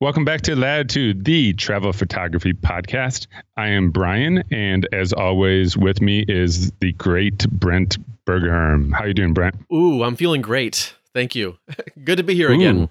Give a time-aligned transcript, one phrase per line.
[0.00, 3.28] Welcome back to Latitude, the travel photography podcast.
[3.56, 7.96] I am Brian, and as always, with me is the great Brent
[8.26, 8.92] Bergherm.
[8.92, 9.54] How you doing, Brent?
[9.72, 10.92] Ooh, I'm feeling great.
[11.14, 11.56] Thank you.
[12.04, 12.54] Good to be here Ooh.
[12.54, 12.90] again.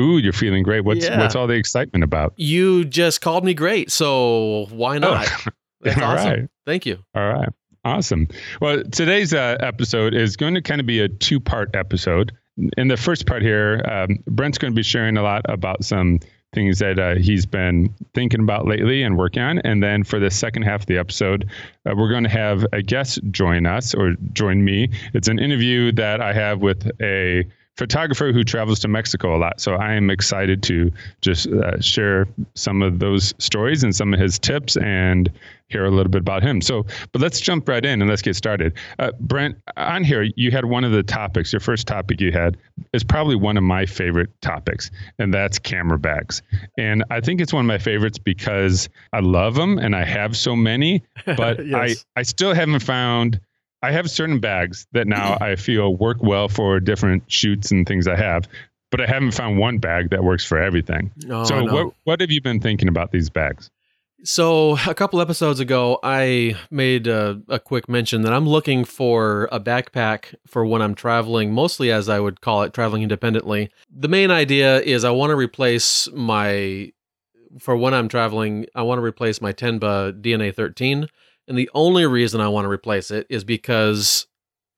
[0.00, 0.80] Ooh, you're feeling great.
[0.80, 1.20] What's yeah.
[1.20, 2.32] what's all the excitement about?
[2.36, 5.28] You just called me great, so why not?
[5.30, 5.50] Oh.
[5.80, 6.30] That's all awesome.
[6.30, 6.48] Right.
[6.66, 6.98] Thank you.
[7.14, 7.48] All right.
[7.84, 8.26] Awesome.
[8.60, 12.32] Well, today's uh, episode is going to kind of be a two part episode.
[12.76, 16.20] In the first part here, um, Brent's going to be sharing a lot about some
[16.52, 19.58] things that uh, he's been thinking about lately and working on.
[19.60, 21.50] And then for the second half of the episode,
[21.86, 24.90] uh, we're going to have a guest join us or join me.
[25.14, 27.44] It's an interview that I have with a
[27.76, 29.60] photographer who travels to Mexico a lot.
[29.60, 34.20] So I am excited to just uh, share some of those stories and some of
[34.20, 35.30] his tips and
[35.68, 36.60] hear a little bit about him.
[36.60, 38.74] So, but let's jump right in and let's get started.
[38.98, 42.58] Uh, Brent, on here, you had one of the topics, your first topic you had
[42.92, 46.42] is probably one of my favorite topics, and that's camera bags.
[46.76, 50.36] And I think it's one of my favorites because I love them and I have
[50.36, 52.04] so many, but yes.
[52.16, 53.40] I, I still haven't found
[53.82, 58.06] I have certain bags that now I feel work well for different shoots and things
[58.06, 58.46] I have,
[58.90, 61.10] but I haven't found one bag that works for everything.
[61.28, 61.72] Oh, so no.
[61.72, 63.70] what what have you been thinking about these bags?
[64.24, 69.48] So a couple episodes ago, I made a, a, quick mention that I'm looking for
[69.50, 73.70] a backpack for when I'm traveling, mostly as I would call it, traveling independently.
[73.90, 76.92] The main idea is I want to replace my,
[77.58, 81.08] for when I'm traveling, I want to replace my Tenba DNA 13
[81.52, 84.26] and the only reason I want to replace it is because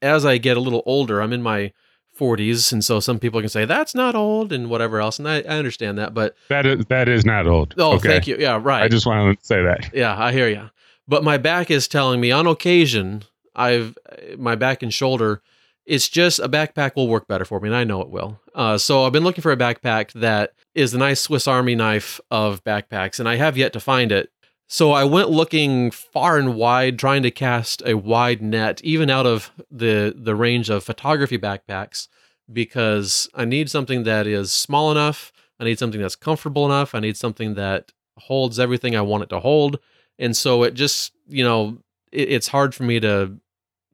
[0.02, 1.72] as I get a little older, I'm in my
[2.18, 5.36] 40s, and so some people can say that's not old and whatever else, and I,
[5.36, 7.76] I understand that, but that is that is not old.
[7.78, 8.08] Oh, okay.
[8.08, 8.36] thank you.
[8.40, 8.82] Yeah, right.
[8.82, 9.88] I just want to say that.
[9.94, 10.68] Yeah, I hear you.
[11.06, 13.22] But my back is telling me on occasion,
[13.54, 13.96] I've
[14.36, 15.42] my back and shoulder.
[15.86, 18.40] It's just a backpack will work better for me, and I know it will.
[18.52, 22.20] Uh, so I've been looking for a backpack that is a nice Swiss Army knife
[22.32, 24.30] of backpacks, and I have yet to find it.
[24.74, 29.24] So I went looking far and wide, trying to cast a wide net, even out
[29.24, 32.08] of the the range of photography backpacks,
[32.52, 35.32] because I need something that is small enough.
[35.60, 36.92] I need something that's comfortable enough.
[36.92, 39.78] I need something that holds everything I want it to hold.
[40.18, 41.78] And so it just, you know,
[42.10, 43.38] it, it's hard for me to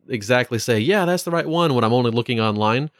[0.08, 2.90] exactly say, yeah, that's the right one when I'm only looking online.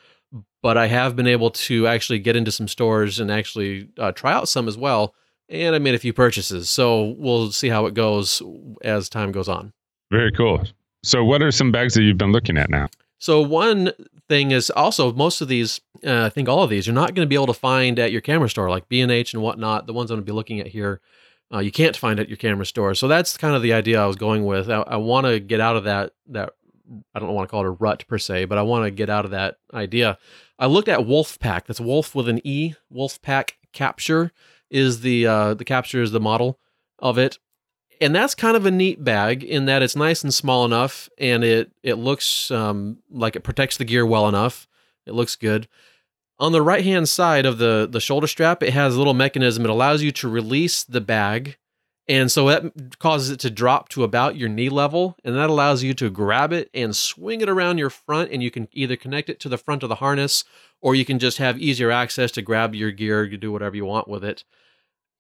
[0.61, 4.35] But I have been able to actually get into some stores and actually uh, try
[4.35, 5.15] out some as well
[5.51, 6.71] and I made a few purchases.
[6.71, 8.41] So we'll see how it goes
[8.83, 9.73] as time goes on.
[10.11, 10.65] Very cool.
[11.03, 12.89] So, what are some bags that you've been looking at now?
[13.19, 13.93] So, one
[14.29, 17.27] thing is also most of these, uh, I think all of these, you're not going
[17.27, 19.87] to be able to find at your camera store, like B and H and whatnot.
[19.87, 21.01] The ones I'm going to be looking at here,
[21.53, 22.95] uh, you can't find at your camera store.
[22.95, 24.69] So that's kind of the idea I was going with.
[24.69, 26.53] I, I want to get out of that that
[27.15, 29.09] I don't want to call it a rut per se, but I want to get
[29.09, 30.19] out of that idea.
[30.59, 31.67] I looked at Wolffepack.
[31.67, 32.75] That's Wolf with an E.
[32.93, 34.33] Wolffepack Capture
[34.71, 36.59] is the uh, the capture is the model
[36.99, 37.39] of it,
[38.01, 41.45] and that's kind of a neat bag in that it's nice and small enough, and
[41.45, 44.67] it it looks um, like it protects the gear well enough.
[45.07, 45.69] It looks good.
[46.39, 49.65] On the right hand side of the the shoulder strap, it has a little mechanism.
[49.65, 51.59] It allows you to release the bag
[52.11, 55.85] and so that causes it to drop to about your knee level, and that allows
[55.85, 58.33] you to grab it and swing it around your front.
[58.33, 60.43] And you can either connect it to the front of the harness,
[60.81, 63.85] or you can just have easier access to grab your gear, you do whatever you
[63.85, 64.43] want with it.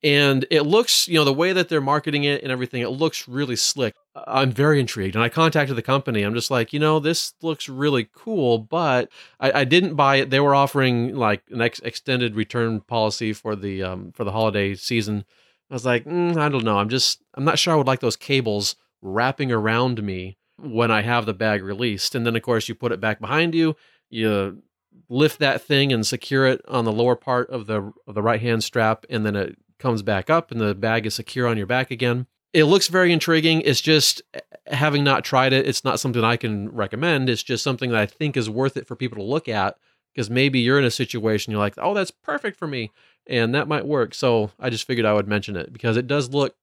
[0.03, 3.29] And it looks, you know, the way that they're marketing it and everything, it looks
[3.29, 3.95] really slick.
[4.27, 5.15] I'm very intrigued.
[5.15, 6.23] And I contacted the company.
[6.23, 10.31] I'm just like, you know, this looks really cool, but I, I didn't buy it.
[10.31, 14.75] They were offering like an ex- extended return policy for the um, for the holiday
[14.75, 15.25] season
[15.71, 16.79] I was like, mm, I don't know.
[16.79, 21.03] I'm just, I'm not sure I would like those cables wrapping around me when I
[21.03, 22.15] have the bag released.
[22.15, 23.77] And then, of course, you put it back behind you.
[24.11, 24.63] You
[25.09, 28.41] lift that thing and secure it on the lower part of the of the right
[28.41, 31.67] hand strap, and then it comes back up, and the bag is secure on your
[31.67, 32.27] back again.
[32.53, 33.61] It looks very intriguing.
[33.63, 37.31] It's just eh, having not tried it, it's not something I can recommend.
[37.31, 39.77] It's just something that I think is worth it for people to look at
[40.13, 42.91] because maybe you're in a situation you're like, oh, that's perfect for me
[43.27, 44.15] and that might work.
[44.15, 46.55] So I just figured I would mention it because it does look,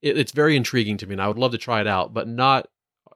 [0.00, 2.28] it, it's very intriguing to me, and I would love to try it out, but
[2.28, 2.68] not.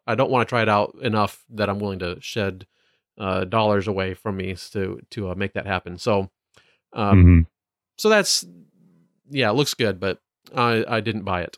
[0.06, 2.66] I don't want to try it out enough that I'm willing to shed
[3.18, 5.98] uh, dollars away from me to to uh, make that happen.
[5.98, 6.30] So,
[6.92, 7.40] um, mm-hmm.
[7.98, 8.44] so that's
[9.30, 10.20] yeah, it looks good, but
[10.54, 11.56] I I didn't buy it.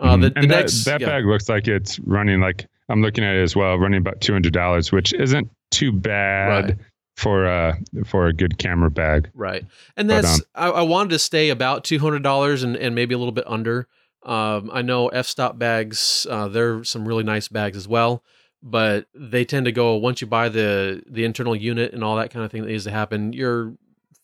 [0.00, 0.22] Uh, mm-hmm.
[0.22, 1.06] the, the next, that, that yeah.
[1.06, 4.32] bag looks like it's running like I'm looking at it as well, running about two
[4.32, 6.70] hundred dollars, which isn't too bad.
[6.70, 6.78] Right
[7.16, 7.74] for uh
[8.04, 9.30] for a good camera bag.
[9.34, 9.64] Right.
[9.96, 12.94] And that's but, um, I, I, wanted to stay about two hundred dollars and, and
[12.94, 13.88] maybe a little bit under.
[14.22, 18.22] Um, I know f stop bags, uh, they're some really nice bags as well,
[18.62, 22.30] but they tend to go once you buy the the internal unit and all that
[22.30, 23.74] kind of thing that needs to happen, you're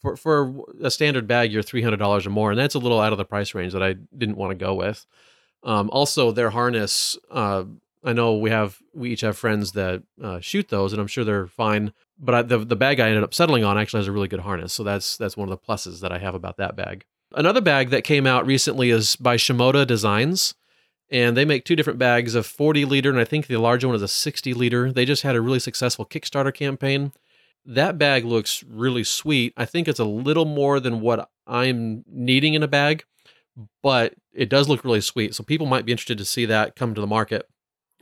[0.03, 3.01] for for a standard bag, you're three hundred dollars or more, and that's a little
[3.01, 5.07] out of the price range that I didn't want to go with.
[5.63, 7.17] Um, also, their harness.
[7.31, 7.65] Uh,
[8.05, 11.25] I know we have we each have friends that uh, shoot those, and I'm sure
[11.25, 11.93] they're fine.
[12.19, 14.41] But I, the the bag I ended up settling on actually has a really good
[14.41, 17.05] harness, so that's that's one of the pluses that I have about that bag.
[17.35, 20.55] Another bag that came out recently is by Shimoda Designs,
[21.11, 23.97] and they make two different bags of 40 liter, and I think the larger one
[23.97, 24.93] is a 60 liter.
[24.93, 27.13] They just had a really successful Kickstarter campaign.
[27.65, 29.55] That bag looks really sweet.
[29.57, 33.05] I think it's a little more than what I'm needing in a bag,
[33.83, 35.35] but it does look really sweet.
[35.35, 37.49] So people might be interested to see that come to the market.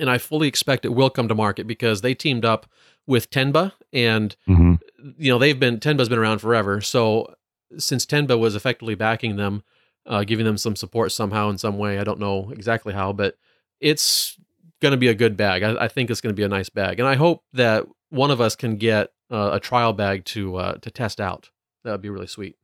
[0.00, 2.66] And I fully expect it will come to market because they teamed up
[3.06, 4.74] with Tenba and hmm
[5.18, 6.80] you know they've been Tenba's been around forever.
[6.80, 7.34] So
[7.78, 9.62] since Tenba was effectively backing them,
[10.06, 13.36] uh, giving them some support somehow in some way, I don't know exactly how, but
[13.80, 14.38] it's
[14.80, 15.62] going to be a good bag.
[15.62, 18.30] I, I think it's going to be a nice bag, and I hope that one
[18.30, 21.50] of us can get uh, a trial bag to uh, to test out.
[21.84, 22.56] That would be really sweet.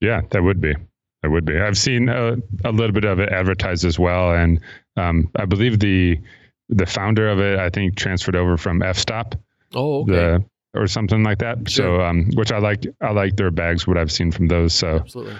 [0.00, 0.74] Yeah, that would be.
[1.22, 1.58] That would be.
[1.58, 4.60] I've seen a, a little bit of it advertised as well, and
[4.96, 6.18] um, I believe the
[6.70, 9.34] the founder of it, I think, transferred over from F Stop,
[9.74, 10.12] Oh, okay.
[10.12, 11.68] the or something like that.
[11.68, 11.98] Sure.
[11.98, 12.86] So, um, which I like.
[13.00, 13.86] I like their bags.
[13.86, 14.72] What I've seen from those.
[14.72, 15.34] So, Absolutely.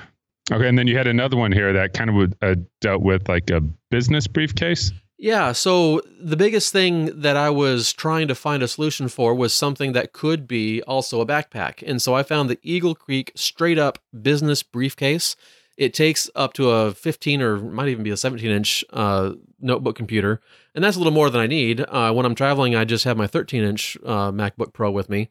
[0.52, 0.68] okay.
[0.68, 3.48] And then you had another one here that kind of would, uh, dealt with like
[3.50, 3.60] a
[3.90, 4.92] business briefcase.
[5.18, 5.52] Yeah.
[5.52, 9.92] So the biggest thing that I was trying to find a solution for was something
[9.92, 11.82] that could be also a backpack.
[11.86, 15.36] And so I found the Eagle Creek straight up business briefcase.
[15.76, 19.96] It takes up to a 15 or might even be a 17 inch uh, notebook
[19.96, 20.40] computer.
[20.74, 21.80] And that's a little more than I need.
[21.80, 25.28] Uh, when I'm traveling, I just have my 13 inch uh, MacBook Pro with me.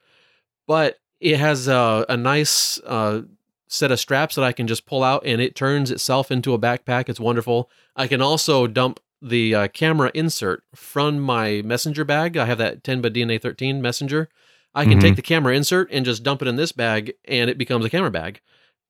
[0.68, 3.22] But it has a, a nice uh,
[3.68, 6.60] set of straps that I can just pull out and it turns itself into a
[6.60, 7.10] backpack.
[7.10, 7.70] It's wonderful.
[7.96, 12.38] I can also dump the uh, camera insert from my messenger bag.
[12.38, 14.30] I have that Tenba DNA 13 messenger.
[14.74, 15.02] I can Mhm.
[15.02, 17.90] take the camera insert and just dump it in this bag and it becomes a
[17.90, 18.40] camera bag.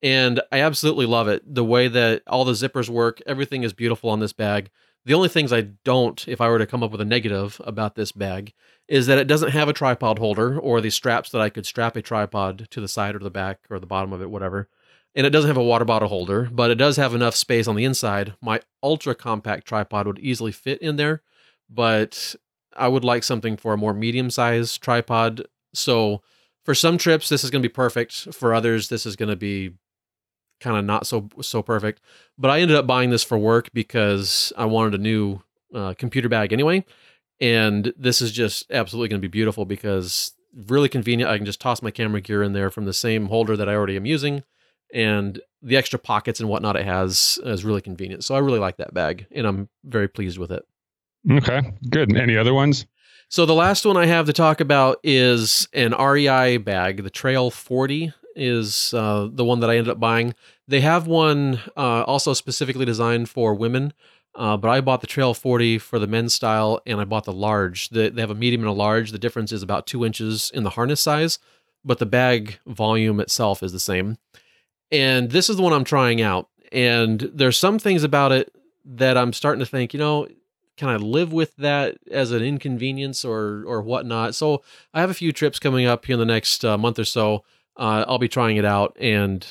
[0.03, 1.41] And I absolutely love it.
[1.51, 4.69] The way that all the zippers work, everything is beautiful on this bag.
[5.06, 7.96] The only things I don't, if I were to come up with a negative about
[7.96, 8.54] this bag,
[8.88, 11.96] is that it doesn't have a tripod holder or the straps that I could strap
[11.96, 14.68] a tripod to the side or the back or the bottom of it, whatever.
[15.16, 17.75] And it doesn't have a water bottle holder, but it does have enough space on
[17.75, 18.34] the inside.
[18.42, 21.24] My ultra compact tripod would easily fit in there,
[21.69, 22.36] but
[22.75, 25.48] I would like something for a more medium sized tripod.
[25.74, 26.22] So
[26.63, 28.34] for some trips, this is going to be perfect.
[28.34, 29.72] For others, this is going to be
[30.59, 32.01] kind of not so so perfect.
[32.38, 35.41] But I ended up buying this for work because I wanted a new
[35.73, 36.85] uh, computer bag anyway,
[37.39, 40.33] and this is just absolutely going to be beautiful because
[40.67, 41.31] really convenient.
[41.31, 43.75] I can just toss my camera gear in there from the same holder that I
[43.75, 44.44] already am using,
[44.94, 48.23] and the extra pockets and whatnot it has is really convenient.
[48.23, 50.65] So I really like that bag, and I'm very pleased with it.
[51.29, 52.15] Okay, good.
[52.15, 52.85] Any other ones?
[53.31, 57.03] So the last one I have to talk about is an REI bag.
[57.03, 60.33] The Trail 40 is uh, the one that I ended up buying.
[60.67, 63.93] They have one uh, also specifically designed for women,
[64.35, 67.33] uh, but I bought the Trail 40 for the men's style, and I bought the
[67.33, 67.89] large.
[67.89, 69.11] The, they have a medium and a large.
[69.11, 71.39] The difference is about two inches in the harness size,
[71.83, 74.17] but the bag volume itself is the same.
[74.91, 76.49] And this is the one I'm trying out.
[76.71, 78.53] And there's some things about it
[78.85, 80.27] that I'm starting to think, you know,
[80.77, 84.33] can I live with that as an inconvenience or or whatnot?
[84.33, 87.03] So I have a few trips coming up here in the next uh, month or
[87.03, 87.43] so.
[87.79, 89.47] Uh, I'll be trying it out, and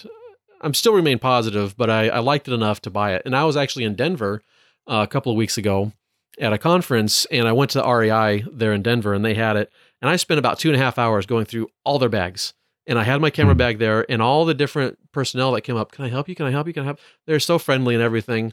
[0.61, 3.23] I'm still remain positive, but I, I liked it enough to buy it.
[3.25, 4.43] And I was actually in Denver
[4.87, 5.93] uh, a couple of weeks ago
[6.39, 9.57] at a conference, and I went to the REI there in Denver, and they had
[9.57, 9.73] it.
[10.03, 12.53] And I spent about two and a half hours going through all their bags.
[12.87, 13.59] And I had my camera Hmm.
[13.59, 15.93] bag there, and all the different personnel that came up.
[15.93, 16.35] Can I help you?
[16.35, 16.73] Can I help you?
[16.75, 17.01] Can I help?
[17.27, 18.53] They're so friendly and everything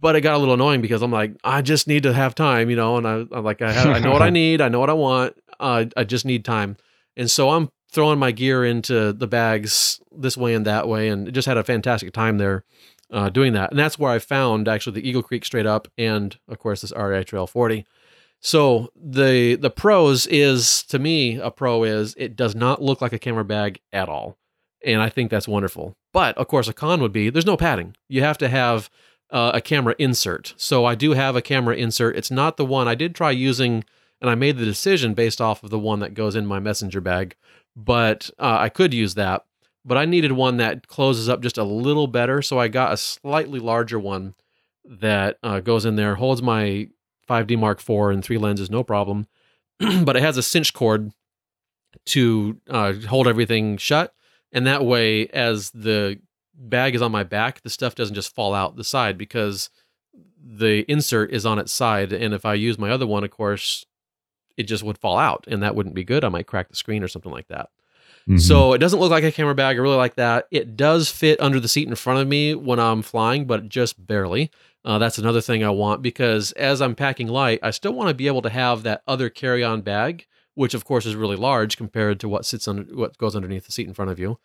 [0.00, 2.68] but it got a little annoying because I'm like, I just need to have time,
[2.68, 4.78] you know, and I, I'm like, I, have, I know what I need, I know
[4.80, 6.76] what I want, uh, I just need time,
[7.16, 11.32] and so I'm throwing my gear into the bags this way and that way, and
[11.32, 12.64] just had a fantastic time there
[13.10, 16.36] uh, doing that, and that's where I found actually the Eagle Creek straight up, and
[16.48, 17.86] of course this REI Trail 40.
[18.40, 23.14] So the the pros is to me a pro is it does not look like
[23.14, 24.36] a camera bag at all,
[24.84, 25.96] and I think that's wonderful.
[26.12, 27.96] But of course, a con would be there's no padding.
[28.08, 28.90] You have to have
[29.30, 30.54] uh, a camera insert.
[30.56, 32.16] So I do have a camera insert.
[32.16, 33.84] It's not the one I did try using,
[34.20, 37.00] and I made the decision based off of the one that goes in my messenger
[37.00, 37.36] bag.
[37.76, 39.44] But uh, I could use that.
[39.84, 42.40] But I needed one that closes up just a little better.
[42.40, 44.34] So I got a slightly larger one
[44.84, 46.88] that uh, goes in there, holds my
[47.28, 49.26] 5D Mark IV and three lenses, no problem.
[50.04, 51.10] but it has a cinch cord
[52.06, 54.14] to uh, hold everything shut.
[54.52, 56.20] And that way, as the
[56.54, 59.70] bag is on my back, the stuff doesn't just fall out the side because
[60.38, 62.12] the insert is on its side.
[62.12, 63.84] And if I use my other one, of course,
[64.56, 66.24] it just would fall out and that wouldn't be good.
[66.24, 67.70] I might crack the screen or something like that.
[68.28, 68.38] Mm-hmm.
[68.38, 69.76] So it doesn't look like a camera bag.
[69.76, 70.46] I really like that.
[70.50, 74.06] It does fit under the seat in front of me when I'm flying, but just
[74.06, 74.50] barely.
[74.84, 78.14] Uh, that's another thing I want because as I'm packing light, I still want to
[78.14, 82.20] be able to have that other carry-on bag, which of course is really large compared
[82.20, 84.38] to what sits under what goes underneath the seat in front of you.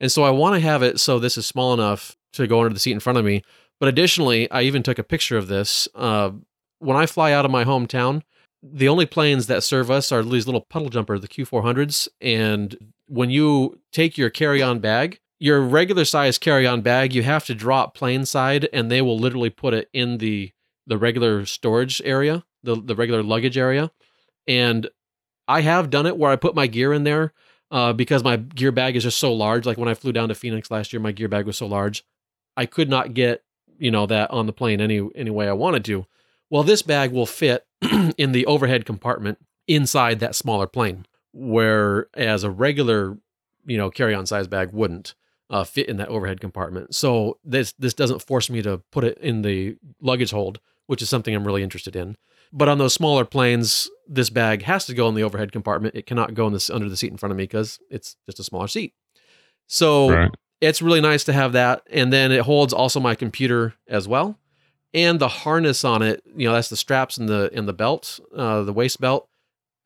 [0.00, 2.74] And so I want to have it so this is small enough to go under
[2.74, 3.42] the seat in front of me.
[3.78, 5.88] But additionally, I even took a picture of this.
[5.94, 6.32] Uh,
[6.78, 8.22] when I fly out of my hometown,
[8.62, 12.08] the only planes that serve us are these little puddle jumper, the Q400s.
[12.20, 17.24] And when you take your carry on bag, your regular size carry on bag, you
[17.24, 20.52] have to drop plane side and they will literally put it in the
[20.86, 23.90] the regular storage area, the, the regular luggage area.
[24.48, 24.88] And
[25.46, 27.32] I have done it where I put my gear in there
[27.70, 29.64] uh, because my gear bag is just so large.
[29.64, 32.04] Like when I flew down to Phoenix last year, my gear bag was so large.
[32.56, 33.44] I could not get,
[33.78, 36.06] you know, that on the plane any any way I wanted to.
[36.52, 37.64] Well, this bag will fit
[38.18, 43.16] in the overhead compartment inside that smaller plane, whereas a regular,
[43.64, 45.14] you know, carry-on size bag wouldn't
[45.48, 46.94] uh, fit in that overhead compartment.
[46.94, 51.08] So this this doesn't force me to put it in the luggage hold, which is
[51.08, 52.18] something I'm really interested in.
[52.52, 55.94] But on those smaller planes, this bag has to go in the overhead compartment.
[55.94, 58.40] It cannot go in this under the seat in front of me because it's just
[58.40, 58.92] a smaller seat.
[59.68, 60.30] So right.
[60.60, 64.38] it's really nice to have that, and then it holds also my computer as well
[64.94, 68.20] and the harness on it you know that's the straps and the and the belt
[68.36, 69.28] uh, the waist belt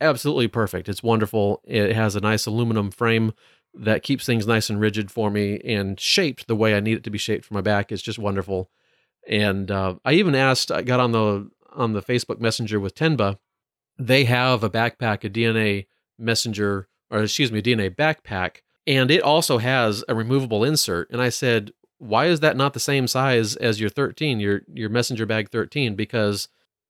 [0.01, 0.89] absolutely perfect.
[0.89, 1.61] It's wonderful.
[1.65, 3.33] It has a nice aluminum frame
[3.75, 7.05] that keeps things nice and rigid for me and shaped the way i need it
[7.05, 7.93] to be shaped for my back.
[7.93, 8.71] It's just wonderful.
[9.29, 13.39] And uh, i even asked i got on the on the facebook messenger with tenba.
[13.99, 15.87] They have a backpack a dna
[16.19, 21.11] messenger or excuse me a dna backpack and it also has a removable insert.
[21.11, 24.89] And i said why is that not the same size as your 13, your your
[24.89, 25.95] messenger bag 13?
[25.95, 26.49] Because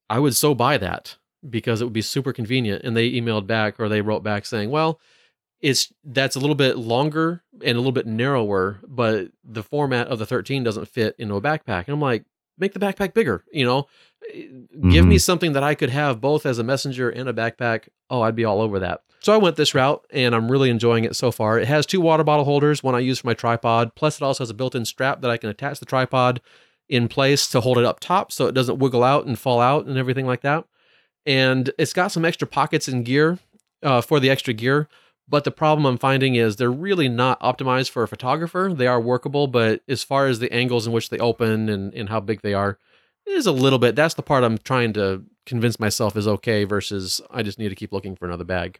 [0.08, 1.16] I would so buy that
[1.48, 2.84] because it would be super convenient.
[2.84, 5.00] And they emailed back or they wrote back saying, well,
[5.60, 10.18] it's that's a little bit longer and a little bit narrower, but the format of
[10.18, 11.86] the 13 doesn't fit into a backpack.
[11.86, 12.24] And I'm like,
[12.58, 13.86] make the backpack bigger, you know,
[14.34, 14.90] mm-hmm.
[14.90, 15.20] give me mm-hmm.
[15.20, 17.88] something that I could have both as a messenger and a backpack.
[18.10, 19.02] Oh, I'd be all over that.
[19.26, 21.58] So I went this route and I'm really enjoying it so far.
[21.58, 24.44] It has two water bottle holders, one I use for my tripod, plus it also
[24.44, 26.40] has a built in strap that I can attach the tripod
[26.88, 29.86] in place to hold it up top so it doesn't wiggle out and fall out
[29.86, 30.64] and everything like that.
[31.26, 33.40] And it's got some extra pockets and gear
[33.82, 34.88] uh, for the extra gear.
[35.28, 38.72] But the problem I'm finding is they're really not optimized for a photographer.
[38.72, 42.10] They are workable, but as far as the angles in which they open and, and
[42.10, 42.78] how big they are,
[43.26, 43.96] is a little bit.
[43.96, 47.74] That's the part I'm trying to convince myself is okay versus I just need to
[47.74, 48.78] keep looking for another bag.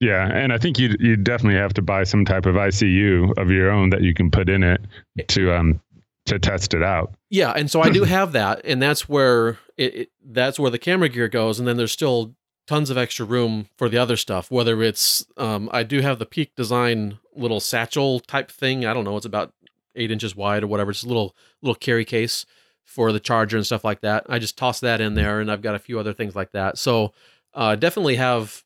[0.00, 3.50] Yeah, and I think you you definitely have to buy some type of ICU of
[3.50, 4.80] your own that you can put in it
[5.28, 5.80] to um
[6.26, 7.14] to test it out.
[7.30, 10.78] Yeah, and so I do have that, and that's where it, it, that's where the
[10.78, 12.34] camera gear goes, and then there's still
[12.66, 14.50] tons of extra room for the other stuff.
[14.50, 18.84] Whether it's um, I do have the Peak Design little satchel type thing.
[18.84, 19.52] I don't know, it's about
[19.96, 20.90] eight inches wide or whatever.
[20.90, 22.46] It's a little little carry case
[22.84, 24.26] for the charger and stuff like that.
[24.28, 26.78] I just toss that in there, and I've got a few other things like that.
[26.78, 27.12] So
[27.54, 28.63] uh, definitely have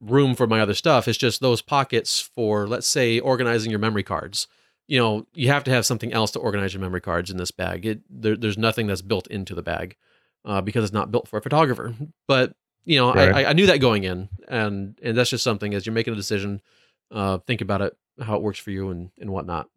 [0.00, 1.08] room for my other stuff.
[1.08, 4.48] It's just those pockets for, let's say, organizing your memory cards.
[4.88, 7.50] You know, you have to have something else to organize your memory cards in this
[7.50, 7.86] bag.
[7.86, 9.96] It, there, there's nothing that's built into the bag
[10.44, 11.94] uh, because it's not built for a photographer.
[12.26, 12.54] But
[12.84, 13.34] you know, right.
[13.34, 16.16] I, I knew that going in, and and that's just something as you're making a
[16.16, 16.60] decision,
[17.10, 19.68] uh, think about it, how it works for you, and and whatnot.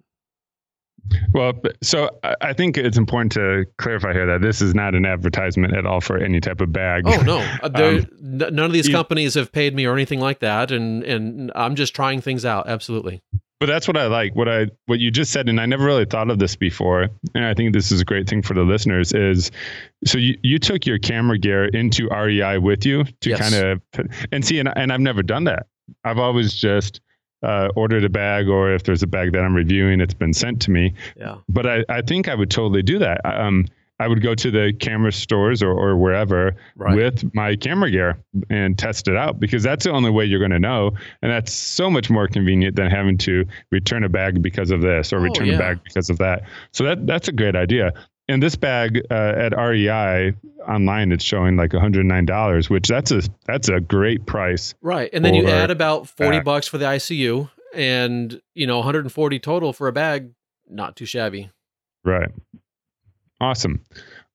[1.34, 2.10] Well, so
[2.42, 6.02] I think it's important to clarify here that this is not an advertisement at all
[6.02, 7.04] for any type of bag.
[7.06, 10.72] Oh no, uh, um, none of these companies have paid me or anything like that,
[10.72, 12.68] and and I'm just trying things out.
[12.68, 13.22] Absolutely.
[13.60, 14.36] But that's what I like.
[14.36, 17.46] What I what you just said, and I never really thought of this before, and
[17.46, 19.14] I think this is a great thing for the listeners.
[19.14, 19.52] Is
[20.06, 23.40] so you, you took your camera gear into REI with you to yes.
[23.40, 23.82] kind of
[24.32, 25.68] and see, and, and I've never done that.
[26.04, 27.00] I've always just
[27.44, 30.62] uh, ordered a bag or if there's a bag that I'm reviewing, it's been sent
[30.64, 30.94] to me.
[31.18, 31.38] Yeah.
[31.50, 33.22] But I, I think I would totally do that.
[33.26, 33.68] Um,
[34.00, 36.96] I would go to the camera stores or, or wherever right.
[36.96, 38.18] with my camera gear
[38.50, 40.92] and test it out because that's the only way you're going to know.
[41.22, 45.14] And that's so much more convenient than having to return a bag because of this
[45.14, 45.56] or oh, return yeah.
[45.56, 46.44] a bag because of that.
[46.72, 47.94] So that that's a great idea
[48.28, 50.34] and this bag uh, at REI
[50.68, 55.10] online it's showing like $109 which that's a that's a great price right.
[55.14, 56.46] And then you add about 40 bag.
[56.46, 60.32] bucks for the ICU and you know 140 total for a bag
[60.70, 61.52] not too shabby.
[62.04, 62.30] Right
[63.44, 63.84] awesome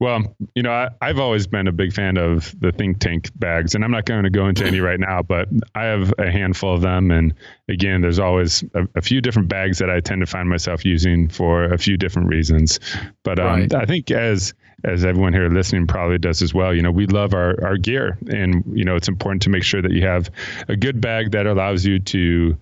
[0.00, 3.74] well, you know, I, have always been a big fan of the think tank bags,
[3.74, 6.72] and I'm not going to go into any right now, but I have a handful
[6.72, 7.10] of them.
[7.10, 7.34] And
[7.68, 11.28] again, there's always a, a few different bags that I tend to find myself using
[11.28, 12.78] for a few different reasons.
[13.24, 13.74] But um, right.
[13.74, 17.34] I think as as everyone here listening probably does as well, you know, we love
[17.34, 20.30] our our gear, and you know, it's important to make sure that you have
[20.68, 22.56] a good bag that allows you to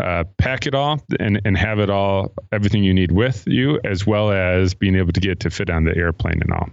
[0.00, 4.06] uh, pack it all and, and have it all, everything you need with you, as
[4.06, 6.68] well as being able to get to fit on the airplane and all.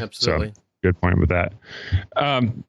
[0.00, 0.48] Absolutely.
[0.48, 1.52] So, good point with that.
[2.16, 2.64] Um,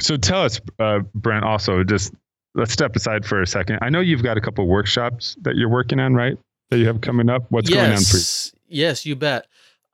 [0.00, 2.12] so tell us, uh, Brent, also just
[2.54, 3.78] let's step aside for a second.
[3.82, 6.38] I know you've got a couple workshops that you're working on, right?
[6.70, 7.44] That you have coming up.
[7.50, 7.76] What's yes.
[7.76, 8.82] going on for you?
[8.84, 9.46] Yes, you bet.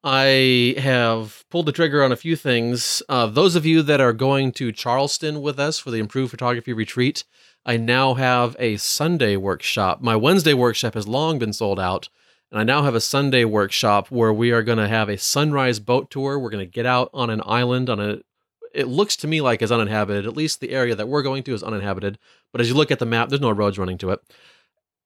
[0.04, 3.02] I have pulled the trigger on a few things.
[3.08, 6.72] Uh, those of you that are going to Charleston with us for the Improved Photography
[6.72, 7.24] Retreat,
[7.68, 10.00] I now have a Sunday workshop.
[10.00, 12.08] My Wednesday workshop has long been sold out,
[12.50, 15.78] and I now have a Sunday workshop where we are going to have a sunrise
[15.78, 16.38] boat tour.
[16.38, 18.20] We're going to get out on an island on a
[18.74, 20.26] it looks to me like it's uninhabited.
[20.26, 22.18] At least the area that we're going to is uninhabited.
[22.52, 24.20] But as you look at the map, there's no roads running to it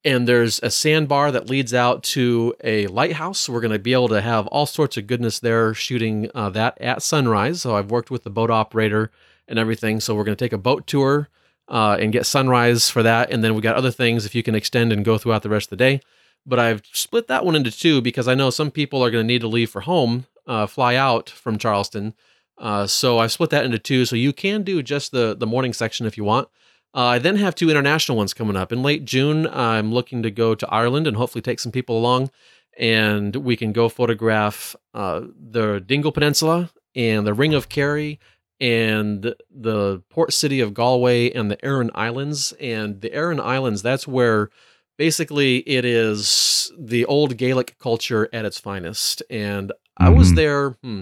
[0.04, 3.48] and there's a sandbar that leads out to a lighthouse.
[3.48, 6.80] We're going to be able to have all sorts of goodness there shooting uh, that
[6.80, 7.62] at sunrise.
[7.62, 9.10] So I've worked with the boat operator
[9.46, 10.00] and everything.
[10.00, 11.28] So we're going to take a boat tour
[11.68, 13.30] uh, and get sunrise for that.
[13.30, 15.66] And then we got other things if you can extend and go throughout the rest
[15.66, 16.00] of the day.
[16.44, 19.32] But I've split that one into two because I know some people are going to
[19.32, 22.14] need to leave for home, uh, fly out from Charleston.
[22.58, 24.04] Uh, so I've split that into two.
[24.04, 26.48] So you can do just the the morning section if you want.
[26.94, 28.70] Uh, I then have two international ones coming up.
[28.70, 32.30] In late June, I'm looking to go to Ireland and hopefully take some people along,
[32.76, 38.20] and we can go photograph uh, the Dingle Peninsula and the Ring of Kerry
[38.62, 42.52] and the port city of Galway and the Aran Islands.
[42.60, 44.50] And the Aran Islands, that's where
[44.96, 49.22] basically it is the old Gaelic culture at its finest.
[49.28, 50.04] And mm-hmm.
[50.06, 50.36] I was mm-hmm.
[50.36, 50.70] there.
[50.82, 51.00] Hmm,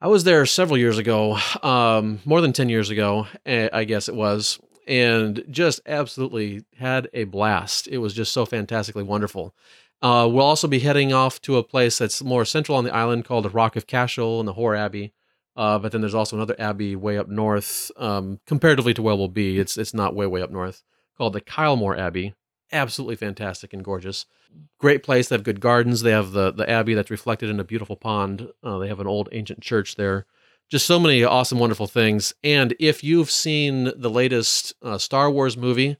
[0.00, 4.14] I was there several years ago, um, more than 10 years ago, I guess it
[4.14, 7.86] was and just absolutely had a blast.
[7.86, 9.54] It was just so fantastically wonderful.
[10.02, 13.24] Uh, we'll also be heading off to a place that's more central on the island
[13.24, 15.12] called the Rock of Cashel and the Hoare Abbey.
[15.56, 19.28] Uh, but then there's also another abbey way up north, um, comparatively to where we'll
[19.28, 19.58] be.
[19.58, 20.82] It's it's not way way up north,
[21.16, 22.34] called the Kylemore Abbey.
[22.72, 24.26] Absolutely fantastic and gorgeous.
[24.78, 25.28] Great place.
[25.28, 26.02] They have good gardens.
[26.02, 28.48] They have the the abbey that's reflected in a beautiful pond.
[28.62, 30.26] Uh, they have an old ancient church there
[30.70, 32.32] just so many awesome, wonderful things.
[32.44, 35.96] And if you've seen the latest uh, Star Wars movie,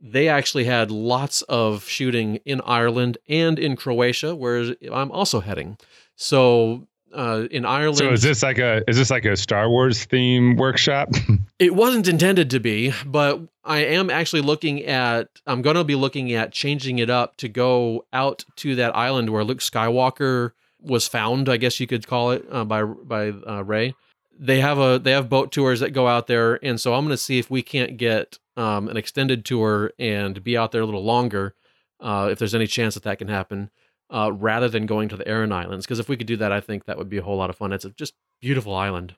[0.00, 5.76] they actually had lots of shooting in Ireland and in Croatia, where I'm also heading.
[6.16, 7.98] So uh, in Ireland.
[7.98, 11.10] So is this like a is this like a Star Wars theme workshop?
[11.58, 15.28] it wasn't intended to be, but I am actually looking at.
[15.46, 19.30] I'm going to be looking at changing it up to go out to that island
[19.30, 21.48] where Luke Skywalker was found.
[21.48, 23.94] I guess you could call it uh, by by uh, Rey
[24.38, 27.12] they have a they have boat tours that go out there, and so I'm going
[27.12, 30.84] to see if we can't get um, an extended tour and be out there a
[30.84, 31.54] little longer,
[32.00, 33.70] uh, if there's any chance that that can happen,
[34.10, 35.86] uh, rather than going to the Aran Islands.
[35.86, 37.56] Because if we could do that, I think that would be a whole lot of
[37.56, 37.72] fun.
[37.72, 39.14] It's a just beautiful island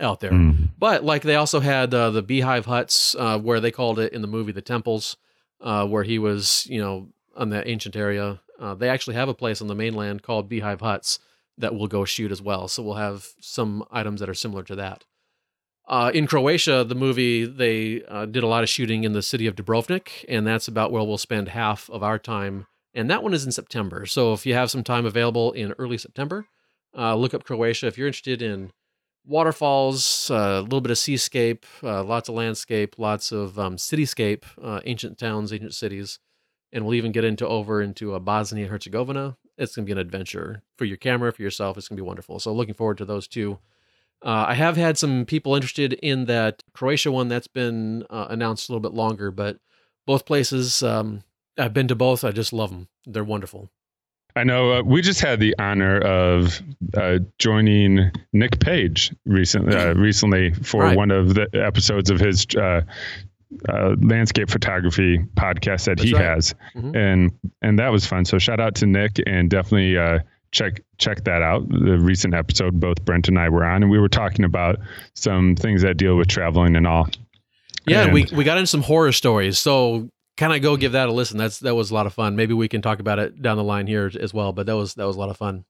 [0.00, 0.32] out there.
[0.32, 0.70] Mm.
[0.78, 4.22] But like they also had uh, the beehive huts, uh, where they called it in
[4.22, 5.16] the movie the temples,
[5.60, 8.40] uh, where he was, you know, on that ancient area.
[8.58, 11.20] Uh, they actually have a place on the mainland called Beehive Huts
[11.56, 12.68] that we'll go shoot as well.
[12.68, 15.04] So we'll have some items that are similar to that.
[15.88, 19.46] Uh, in Croatia, the movie they uh, did a lot of shooting in the city
[19.46, 22.66] of Dubrovnik, and that's about where we'll spend half of our time.
[22.94, 24.06] And that one is in September.
[24.06, 26.46] So if you have some time available in early September,
[26.96, 27.86] uh, look up Croatia.
[27.86, 28.72] If you're interested in
[29.26, 34.44] waterfalls, uh, a little bit of seascape, uh, lots of landscape, lots of um, cityscape,
[34.62, 36.18] uh, ancient towns, ancient cities,
[36.72, 40.06] and we'll even get into over into Bosnia and Herzegovina it's going to be an
[40.06, 41.76] adventure for your camera, for yourself.
[41.76, 42.38] It's going to be wonderful.
[42.38, 43.58] So looking forward to those two.
[44.24, 48.68] Uh, I have had some people interested in that Croatia one that's been uh, announced
[48.68, 49.58] a little bit longer, but
[50.06, 51.22] both places, um,
[51.58, 52.24] I've been to both.
[52.24, 52.88] I just love them.
[53.06, 53.70] They're wonderful.
[54.36, 56.62] I know uh, we just had the honor of
[56.96, 60.96] uh, joining Nick Page recently, uh, recently for right.
[60.96, 62.82] one of the episodes of his uh,
[63.68, 66.24] uh, landscape photography podcast that That's he right.
[66.24, 66.94] has, mm-hmm.
[66.94, 68.24] and and that was fun.
[68.24, 70.20] So shout out to Nick and definitely uh,
[70.52, 71.68] check check that out.
[71.68, 74.78] The recent episode both Brent and I were on, and we were talking about
[75.14, 77.08] some things that deal with traveling and all.
[77.86, 79.58] Yeah, and we we got into some horror stories.
[79.58, 81.36] So kind of go give that a listen.
[81.36, 82.36] That's that was a lot of fun.
[82.36, 84.52] Maybe we can talk about it down the line here as well.
[84.52, 85.64] But that was that was a lot of fun.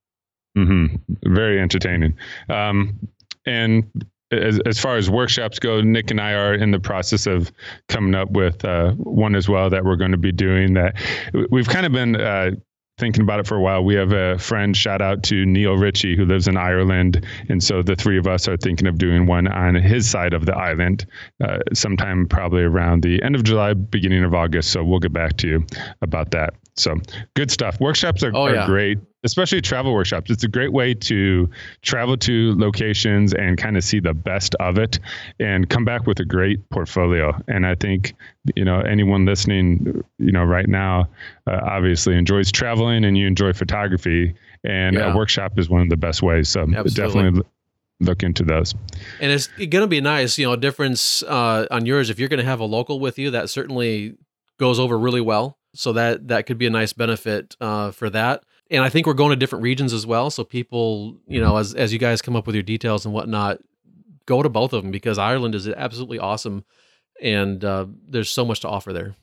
[0.57, 1.35] Mm-hmm.
[1.35, 2.17] Very entertaining.
[2.49, 2.99] Um,
[3.47, 3.91] and
[4.31, 7.51] as, as far as workshops go, Nick and I are in the process of
[7.89, 10.75] coming up with uh, one as well that we're going to be doing.
[10.75, 10.97] That
[11.51, 12.51] we've kind of been uh,
[12.99, 13.85] thinking about it for a while.
[13.85, 17.25] We have a friend, shout out to Neil Ritchie, who lives in Ireland.
[17.49, 20.47] And so the three of us are thinking of doing one on his side of
[20.47, 21.07] the island
[21.43, 24.71] uh, sometime probably around the end of July, beginning of August.
[24.71, 25.67] So we'll get back to you
[26.03, 26.55] about that.
[26.77, 26.97] So
[27.35, 27.81] good stuff.
[27.81, 28.65] Workshops are, oh, yeah.
[28.65, 28.99] are great.
[29.25, 30.31] Especially travel workshops.
[30.31, 31.51] It's a great way to
[31.83, 35.01] travel to locations and kind of see the best of it
[35.41, 37.37] and come back with a great portfolio.
[37.49, 38.15] And I think,
[38.55, 41.09] you know, anyone listening, you know, right now,
[41.47, 45.13] uh, obviously enjoys traveling and you enjoy photography and yeah.
[45.13, 46.49] a workshop is one of the best ways.
[46.49, 46.91] So Absolutely.
[46.91, 47.43] definitely
[48.01, 48.75] look into those.
[49.21, 52.11] And it's going to be nice, you know, a difference uh, on yours.
[52.11, 54.17] If you're going to have a local with you, that certainly
[54.59, 55.59] goes over really well.
[55.75, 58.43] So that that could be a nice benefit uh, for that.
[58.71, 60.31] And I think we're going to different regions as well.
[60.31, 63.59] So people, you know, as as you guys come up with your details and whatnot,
[64.27, 66.65] go to both of them because Ireland is absolutely awesome,
[67.23, 69.17] and uh, there's so much to offer there.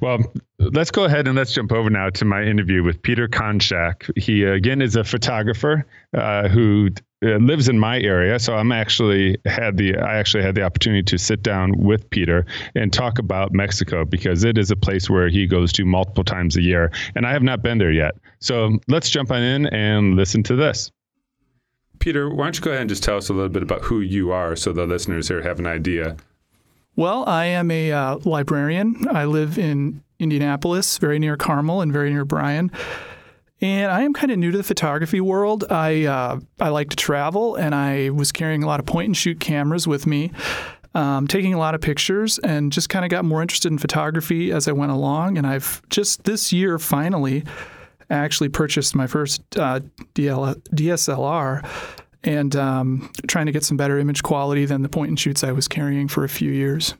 [0.00, 0.18] Well,
[0.58, 4.10] let's go ahead and let's jump over now to my interview with Peter Konchak.
[4.18, 6.90] He again is a photographer uh, who
[7.22, 11.02] uh, lives in my area, so I'm actually had the I actually had the opportunity
[11.02, 15.28] to sit down with Peter and talk about Mexico because it is a place where
[15.28, 18.14] he goes to multiple times a year, and I have not been there yet.
[18.38, 20.90] So let's jump on in and listen to this.
[21.98, 24.00] Peter, why don't you go ahead and just tell us a little bit about who
[24.00, 26.16] you are, so the listeners here have an idea.
[26.96, 29.06] Well, I am a uh, librarian.
[29.10, 32.70] I live in Indianapolis, very near Carmel and very near Bryan.
[33.60, 35.64] And I am kind of new to the photography world.
[35.70, 39.16] I uh, I like to travel, and I was carrying a lot of point and
[39.16, 40.32] shoot cameras with me,
[40.94, 44.50] um, taking a lot of pictures, and just kind of got more interested in photography
[44.50, 45.36] as I went along.
[45.36, 47.44] And I've just this year finally
[48.08, 49.80] actually purchased my first uh,
[50.14, 51.64] DL- DSLR
[52.24, 55.52] and um, trying to get some better image quality than the point and shoots I
[55.52, 56.94] was carrying for a few years.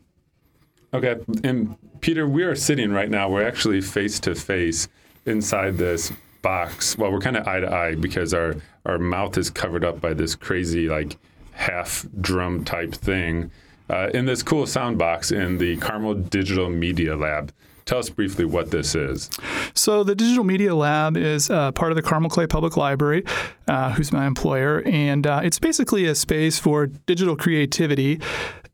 [0.92, 3.28] Okay, and Peter, we are sitting right now.
[3.28, 4.88] We're actually face to face
[5.26, 6.98] inside this box.
[6.98, 8.56] Well, we're kind of eye to eye because our
[8.86, 11.16] our mouth is covered up by this crazy like
[11.52, 13.50] half drum type thing
[13.90, 17.52] uh, in this cool sound box in the Carmel Digital Media Lab.
[17.84, 19.30] Tell us briefly what this is.
[19.74, 23.24] So, the Digital Media Lab is uh, part of the Carmel Clay Public Library,
[23.68, 28.20] uh, who's my employer, and uh, it's basically a space for digital creativity.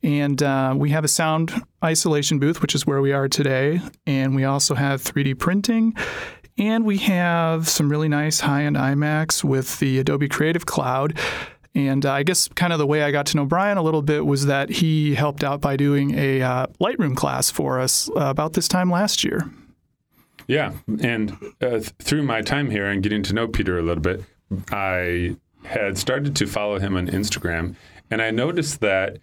[0.03, 3.81] And uh, we have a sound isolation booth, which is where we are today.
[4.07, 5.97] And we also have 3D printing
[6.59, 11.19] and we have some really nice high end iMacs with the Adobe Creative Cloud.
[11.77, 14.01] And uh, I guess kind of the way I got to know Brian a little
[14.01, 18.31] bit was that he helped out by doing a uh, Lightroom class for us uh,
[18.31, 19.51] about this time last year.
[20.49, 20.73] Yeah.
[21.03, 24.25] And uh, through my time here and getting to know Peter a little bit,
[24.71, 27.77] I had started to follow him on Instagram.
[28.11, 29.19] And I noticed that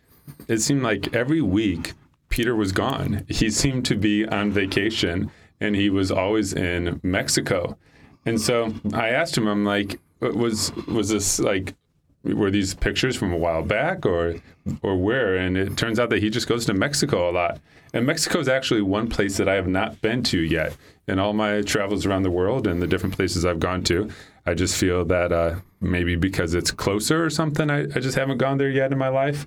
[0.48, 1.94] it seemed like every week
[2.30, 3.26] Peter was gone.
[3.30, 7.80] He seemed to be on vacation and he was always in Mexico.
[8.28, 11.74] And so I asked him, I'm like, was was this like
[12.23, 14.36] were these pictures from a while back or
[14.81, 15.36] or where?
[15.36, 17.59] And it turns out that he just goes to Mexico a lot.
[17.93, 20.75] And Mexico is actually one place that I have not been to yet.
[21.07, 24.09] In all my travels around the world and the different places I've gone to,
[24.45, 28.38] I just feel that uh, maybe because it's closer or something, I, I, just haven't
[28.38, 29.45] gone there yet in my life.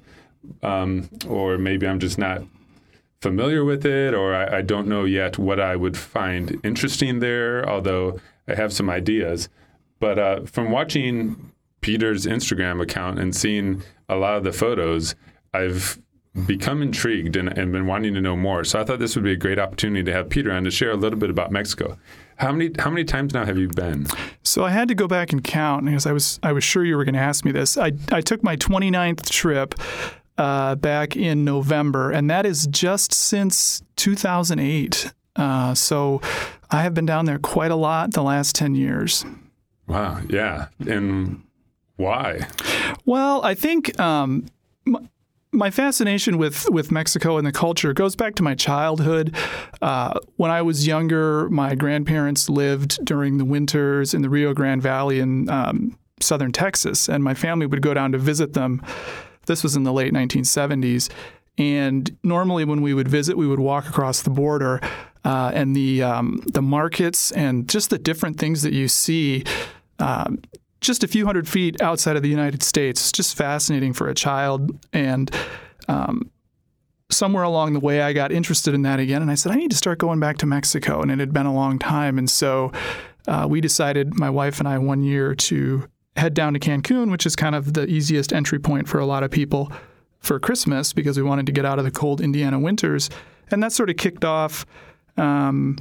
[0.63, 2.43] Um, or maybe I'm just not
[3.21, 7.69] familiar with it, or I, I, don't know yet what I would find interesting there,
[7.69, 9.49] although I have some ideas.
[9.99, 11.53] But uh, from watching
[11.87, 15.15] Peter's Instagram account and seeing a lot of the photos,
[15.55, 16.01] I've
[16.45, 18.65] become intrigued and, and, been wanting to know more.
[18.65, 20.91] So I thought this would be a great opportunity to have Peter on to share
[20.91, 21.97] a little bit about Mexico.
[22.39, 24.09] How many how many times now have you been?
[24.43, 26.97] So I had to go back and count because I was I was sure you
[26.97, 27.79] were going to ask me this.
[27.79, 29.77] I I took my 29th trip
[30.37, 35.13] uh, back in November, and that is just since 2008.
[35.37, 36.21] Uh, so
[36.69, 39.25] I have been down there quite a lot the last 10 years.
[39.87, 40.21] Wow.
[40.29, 40.67] Yeah.
[40.81, 41.46] And
[41.97, 42.47] why?
[43.05, 44.47] Well, I think um,
[45.53, 49.35] my fascination with, with Mexico and the culture goes back to my childhood.
[49.81, 54.83] Uh, when I was younger, my grandparents lived during the winters in the Rio Grande
[54.83, 58.83] Valley in um, southern Texas, and my family would go down to visit them
[59.47, 61.09] this was in the late 1970s.
[61.59, 64.81] And normally, when we would visit, we would walk across the border,
[65.25, 69.45] uh, and the um, the markets and just the different things that you see.
[69.99, 70.43] Um,
[70.81, 73.01] just a few hundred feet outside of the United States.
[73.01, 74.79] It's just fascinating for a child.
[74.93, 75.31] And
[75.89, 76.31] um,
[77.11, 79.23] somewhere along the way, I got interested in that again.
[79.23, 81.01] And I said, I need to start going back to Mexico.
[81.01, 82.19] And it had been a long time.
[82.19, 82.73] And so
[83.27, 87.27] uh, we decided, my wife and I, one year to head down to Cancun, which
[87.27, 89.73] is kind of the easiest entry point for a lot of people
[90.21, 93.11] for Christmas because we wanted to get out of the cold Indiana winters.
[93.51, 94.67] And that sort of kicked off,
[95.17, 95.79] um,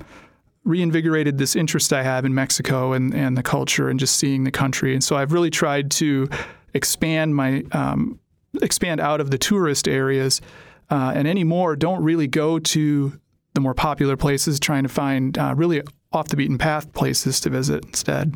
[0.65, 4.51] reinvigorated this interest I have in Mexico and, and the culture and just seeing the
[4.51, 4.93] country.
[4.93, 6.27] And so I've really tried to
[6.73, 8.19] expand my um,
[8.61, 10.41] expand out of the tourist areas
[10.89, 13.19] uh, and anymore don't really go to
[13.53, 17.49] the more popular places trying to find uh, really off the beaten path places to
[17.49, 18.35] visit instead.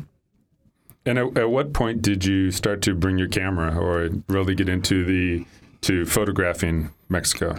[1.06, 4.68] And at, at what point did you start to bring your camera or really get
[4.68, 5.46] into the
[5.82, 7.56] to photographing Mexico?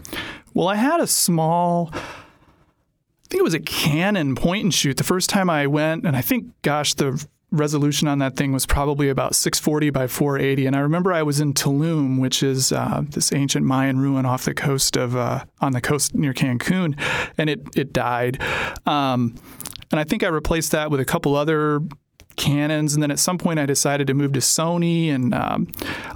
[0.54, 1.92] Well, I had a small,
[3.32, 6.22] think it was a Canon point and shoot the first time I went, and I
[6.22, 10.66] think, gosh, the resolution on that thing was probably about 640 by 480.
[10.66, 14.46] And I remember I was in Tulum, which is uh, this ancient Mayan ruin off
[14.46, 17.00] the coast of uh, on the coast near Cancun,
[17.38, 18.42] and it it died.
[18.86, 19.36] Um,
[19.92, 21.82] and I think I replaced that with a couple other
[22.36, 25.68] Canons, and then at some point I decided to move to Sony, and um,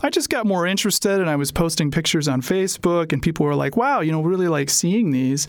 [0.02, 3.56] I just got more interested, and I was posting pictures on Facebook, and people were
[3.56, 5.48] like, "Wow, you know, really like seeing these."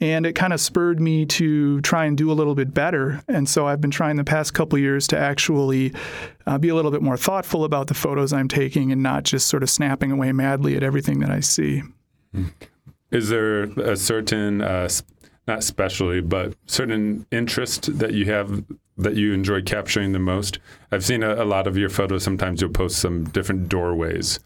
[0.00, 3.20] And it kind of spurred me to try and do a little bit better.
[3.28, 5.92] And so I've been trying the past couple years to actually
[6.46, 9.48] uh, be a little bit more thoughtful about the photos I'm taking and not just
[9.48, 11.82] sort of snapping away madly at everything that I see.
[13.10, 14.88] Is there a certain, uh,
[15.46, 18.64] not specialty, but certain interest that you have
[18.98, 20.58] that you enjoy capturing the most?
[20.92, 22.22] I've seen a, a lot of your photos.
[22.22, 24.38] Sometimes you'll post some different doorways.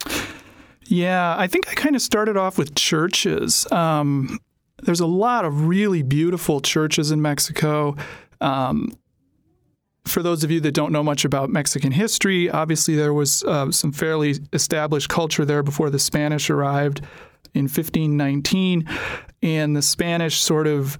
[0.85, 3.69] Yeah, I think I kind of started off with churches.
[3.71, 4.39] Um,
[4.85, 7.95] there's a lot of really beautiful churches in Mexico.
[8.41, 8.91] Um,
[10.05, 13.71] for those of you that don't know much about Mexican history, obviously there was uh,
[13.71, 17.01] some fairly established culture there before the Spanish arrived
[17.53, 18.87] in 1519,
[19.41, 20.97] and the Spanish sort of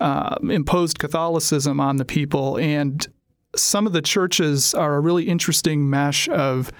[0.00, 2.58] uh, imposed Catholicism on the people.
[2.58, 3.06] And
[3.54, 6.70] some of the churches are a really interesting mesh of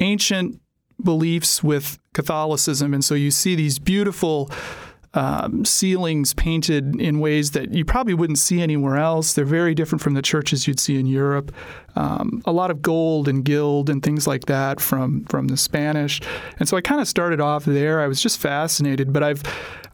[0.00, 0.60] ancient
[1.02, 4.50] beliefs with Catholicism, and so you see these beautiful
[5.14, 9.32] um, ceilings painted in ways that you probably wouldn't see anywhere else.
[9.32, 11.52] They're very different from the churches you'd see in Europe.
[11.96, 16.20] Um, a lot of gold and gilt and things like that from from the Spanish.
[16.58, 18.00] And so I kind of started off there.
[18.00, 19.42] I was just fascinated, but I've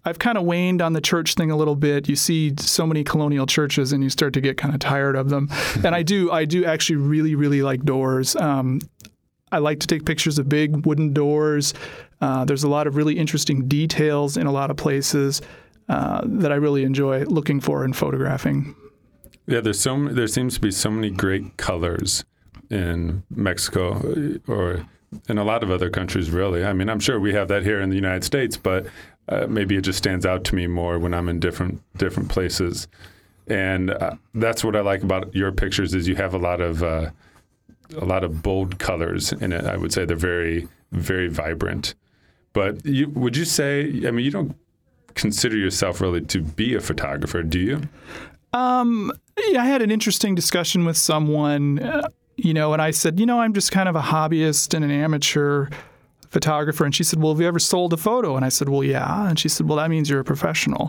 [0.05, 2.09] I've kind of waned on the church thing a little bit.
[2.09, 5.29] You see so many colonial churches, and you start to get kind of tired of
[5.29, 5.49] them.
[5.85, 8.35] and I do, I do actually really, really like doors.
[8.37, 8.81] Um,
[9.53, 11.75] I like to take pictures of big wooden doors.
[12.21, 15.41] Uh, there's a lot of really interesting details in a lot of places
[15.89, 18.77] uh, that I really enjoy looking for and photographing.
[19.47, 22.25] Yeah, there's so there seems to be so many great colors
[22.71, 24.87] in Mexico or
[25.29, 26.31] in a lot of other countries.
[26.31, 28.87] Really, I mean, I'm sure we have that here in the United States, but
[29.29, 32.87] uh, maybe it just stands out to me more when I'm in different different places.
[33.49, 36.83] And uh, that's what I like about your pictures is you have a lot of
[36.83, 37.11] uh,
[37.97, 39.65] a lot of bold colors in it.
[39.65, 41.95] I would say they're very very vibrant.
[42.53, 43.83] But you, would you say?
[44.07, 44.57] I mean, you don't
[45.15, 47.83] consider yourself really to be a photographer, do you?
[48.53, 53.27] Um, I had an interesting discussion with someone, uh, you know, and I said, you
[53.27, 55.69] know, I'm just kind of a hobbyist and an amateur
[56.31, 56.85] photographer.
[56.85, 58.37] And she said, Well, have you ever sold a photo?
[58.37, 59.29] And I said, Well, yeah.
[59.29, 60.89] And she said, Well, that means you're a professional.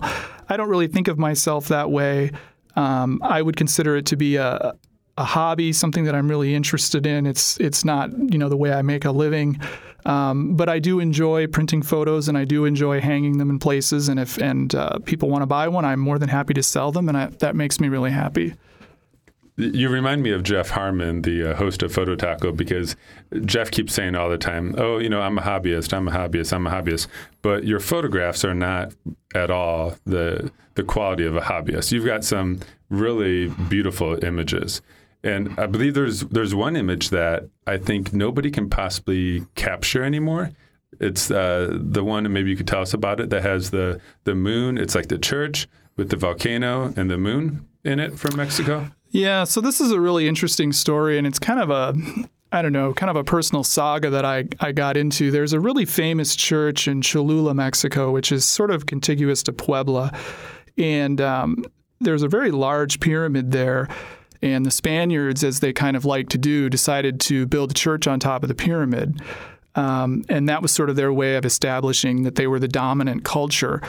[0.50, 2.32] I don't really think of myself that way.
[2.76, 4.74] Um, I would consider it to be a,
[5.18, 7.26] a hobby, something that I'm really interested in.
[7.26, 9.60] It's it's not you know the way I make a living,
[10.06, 14.10] um, but I do enjoy printing photos and I do enjoy hanging them in places.
[14.10, 16.92] And if and uh, people want to buy one, I'm more than happy to sell
[16.92, 18.56] them, and I, that makes me really happy.
[19.58, 22.96] You remind me of Jeff Harmon, the uh, host of Photo Taco, because
[23.46, 25.94] Jeff keeps saying all the time, "Oh, you know, I'm a hobbyist.
[25.94, 26.54] I'm a hobbyist.
[26.54, 27.08] I'm a hobbyist."
[27.42, 28.94] But your photographs are not
[29.36, 31.92] at all the the quality of a hobbyist.
[31.92, 32.60] You've got some
[32.90, 34.82] really beautiful images.
[35.24, 40.52] And I believe there's there's one image that I think nobody can possibly capture anymore.
[41.00, 44.02] It's uh, the one, and maybe you could tell us about it, that has the
[44.24, 44.78] the moon.
[44.78, 48.88] It's like the church with the volcano and the moon in it from Mexico.
[49.10, 51.94] Yeah, so this is a really interesting story, and it's kind of a
[52.54, 55.32] I don't know, kind of a personal saga that I, I got into.
[55.32, 60.12] There's a really famous church in Cholula, Mexico, which is sort of contiguous to Puebla.
[60.78, 61.64] And um,
[62.02, 63.88] there's a very large pyramid there
[64.42, 68.08] and the Spaniards, as they kind of like to do, decided to build a church
[68.08, 69.22] on top of the pyramid.
[69.76, 73.24] Um, and that was sort of their way of establishing that they were the dominant
[73.24, 73.82] culture.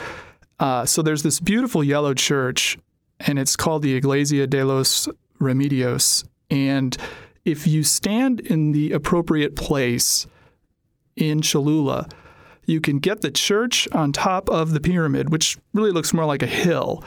[0.59, 2.77] Uh, so there's this beautiful yellow church,
[3.19, 5.09] and it's called the Iglesia de los
[5.41, 6.25] Remedios.
[6.49, 6.95] And
[7.43, 10.27] if you stand in the appropriate place
[11.15, 12.07] in Cholula,
[12.65, 16.41] you can get the church on top of the pyramid, which really looks more like
[16.43, 17.03] a hill,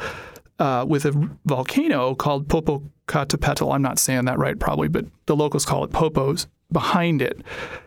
[0.58, 3.74] uh, with a volcano called Popo Popocatépetl.
[3.74, 7.40] I'm not saying that right, probably, but the locals call it Popos behind it.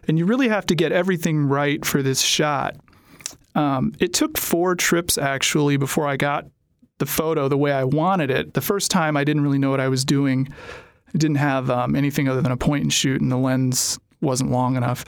[0.07, 2.75] And you really have to get everything right for this shot.
[3.55, 6.45] Um, it took four trips actually before I got
[6.99, 8.53] the photo the way I wanted it.
[8.53, 10.47] The first time I didn't really know what I was doing.
[11.13, 14.51] I didn't have um, anything other than a point and shoot, and the lens wasn't
[14.51, 15.03] long enough.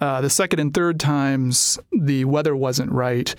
[0.00, 3.34] Uh, the second and third times, the weather wasn't right.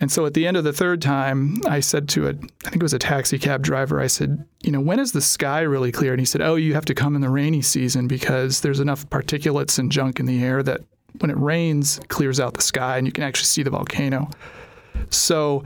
[0.00, 2.76] And so at the end of the third time, I said to a, I think
[2.76, 5.92] it was a taxi cab driver, I said, you know, when is the sky really
[5.92, 6.12] clear?
[6.12, 9.08] And he said, oh, you have to come in the rainy season because there's enough
[9.10, 10.80] particulates and junk in the air that
[11.18, 14.30] when it rains, it clears out the sky and you can actually see the volcano.
[15.10, 15.64] So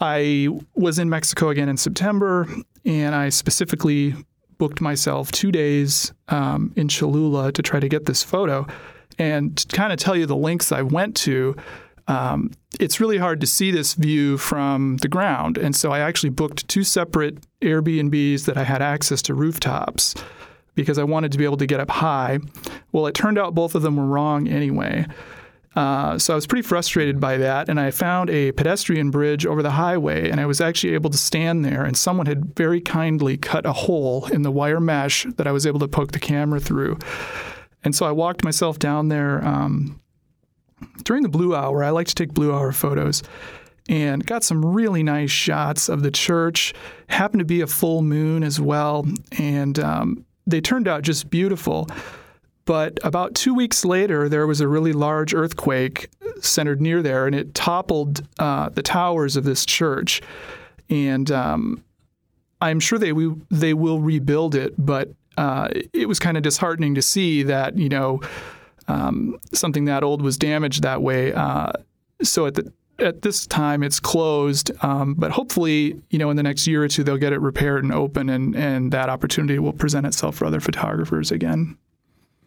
[0.00, 2.48] I was in Mexico again in September,
[2.84, 4.14] and I specifically
[4.58, 8.66] booked myself two days um, in Cholula to try to get this photo.
[9.18, 11.54] And to kind of tell you the links I went to,
[12.08, 15.58] um, it's really hard to see this view from the ground.
[15.58, 20.14] And so I actually booked two separate Airbnbs that I had access to rooftops
[20.74, 22.38] because I wanted to be able to get up high.
[22.92, 25.06] Well, it turned out both of them were wrong anyway.
[25.74, 29.62] Uh, so I was pretty frustrated by that, and I found a pedestrian bridge over
[29.62, 33.38] the highway, and I was actually able to stand there, and someone had very kindly
[33.38, 36.60] cut a hole in the wire mesh that I was able to poke the camera
[36.60, 36.98] through.
[37.84, 39.98] And so I walked myself down there um,
[41.04, 41.82] during the blue hour.
[41.82, 43.22] I like to take blue hour photos.
[43.88, 46.72] And got some really nice shots of the church.
[47.08, 49.04] Happened to be a full moon as well.
[49.38, 51.88] And um, they turned out just beautiful.
[52.64, 56.08] But about two weeks later, there was a really large earthquake
[56.40, 60.22] centered near there, and it toppled uh, the towers of this church.
[60.88, 61.82] And um,
[62.60, 66.94] I'm sure they we, they will rebuild it, but uh, it was kind of disheartening
[66.94, 68.20] to see that you know
[68.88, 71.32] um, something that old was damaged that way.
[71.32, 71.72] Uh,
[72.22, 76.42] so at the at this time it's closed, um, but hopefully, you know, in the
[76.42, 79.72] next year or two, they'll get it repaired and open, and, and that opportunity will
[79.72, 81.76] present itself for other photographers again.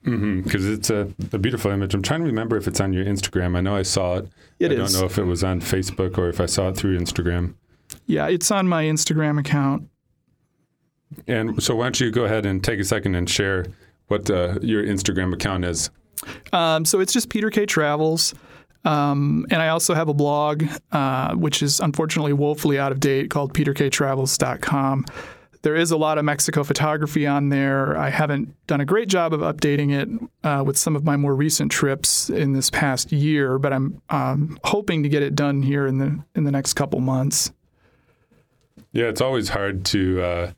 [0.03, 1.95] Because mm-hmm, it's a, a, beautiful image.
[1.95, 3.57] I'm trying to remember if it's on your Instagram.
[3.57, 4.27] I know I saw it.
[4.59, 4.93] It I is.
[4.93, 7.55] don't know if it was on Facebook or if I saw it through Instagram.
[8.05, 9.89] Yeah, it's on my Instagram account.
[11.27, 13.65] And so, why don't you go ahead and take a second and share
[14.07, 15.89] what uh, your Instagram account is?
[16.53, 18.33] Um, so it's just Peter K Travels.
[18.85, 23.31] Um, and I also have a blog, uh, which is unfortunately woefully out of date,
[23.31, 25.05] called peterktravels.com.
[25.63, 27.97] There is a lot of Mexico photography on there.
[27.97, 31.35] I haven't done a great job of updating it uh, with some of my more
[31.35, 35.87] recent trips in this past year, but I'm um, hoping to get it done here
[35.87, 37.51] in the in the next couple months.
[38.91, 40.51] Yeah, it's always hard to uh,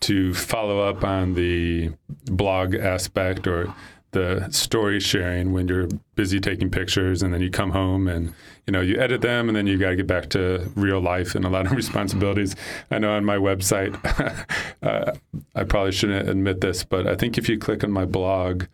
[0.00, 1.90] to follow up on the
[2.26, 3.74] blog aspect or
[4.14, 8.32] the story sharing when you're busy taking pictures and then you come home and
[8.66, 11.34] you know you edit them and then you got to get back to real life
[11.34, 12.56] and a lot of responsibilities.
[12.90, 13.94] I know on my website
[14.82, 15.12] uh,
[15.54, 18.64] i probably shouldn't admit this but i think if you click on my blog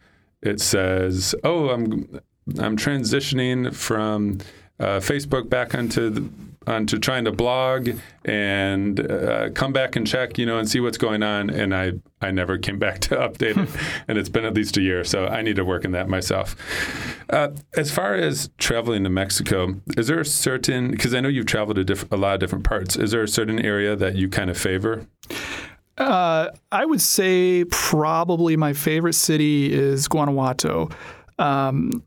[0.43, 2.21] it says oh i'm
[2.59, 4.39] i'm transitioning from
[4.79, 6.29] uh, facebook back onto the,
[6.67, 7.89] onto trying to blog
[8.25, 11.49] and uh, come back and check, you know, and see what's going on.
[11.49, 13.69] And I, I never came back to update it.
[14.09, 15.03] and it's been at least a year.
[15.05, 16.57] So I need to work in that myself.
[17.31, 21.47] Uh, as far as traveling to Mexico, is there a certain, because I know you've
[21.47, 24.29] traveled to diff- a lot of different parts, is there a certain area that you
[24.29, 25.07] kind of favor?
[25.97, 30.91] Uh, I would say probably my favorite city is Guanajuato.
[31.39, 32.03] Um,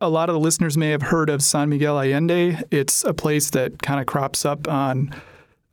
[0.00, 2.62] a lot of the listeners may have heard of San Miguel Allende.
[2.70, 5.14] It's a place that kind of crops up on,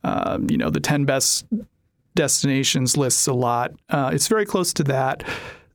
[0.02, 1.44] uh, you know, the 10 best
[2.14, 3.72] destinations lists a lot.
[3.90, 5.24] Uh, it's very close to that.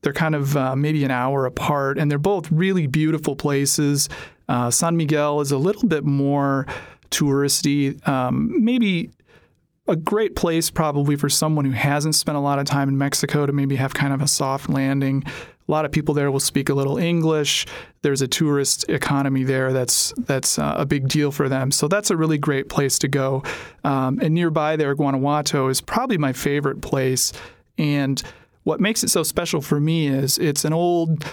[0.02, 4.10] They're kind of uh, maybe an hour apart, and they're both really beautiful places.
[4.48, 6.66] Uh, San Miguel is a little bit more
[7.12, 9.12] touristy, um, maybe
[9.88, 13.46] a great place probably for someone who hasn't spent a lot of time in Mexico
[13.46, 15.24] to maybe have kind of a soft landing.
[15.70, 17.68] A lot of people there will speak a little English.
[18.02, 21.70] There's a tourist economy there that's that's uh, a big deal for them.
[21.70, 23.44] So that's a really great place to go.
[23.84, 27.34] Um, and nearby there, Guanajuato is probably my favorite place.
[27.78, 28.20] And
[28.64, 31.24] what makes it so special for me is it's an old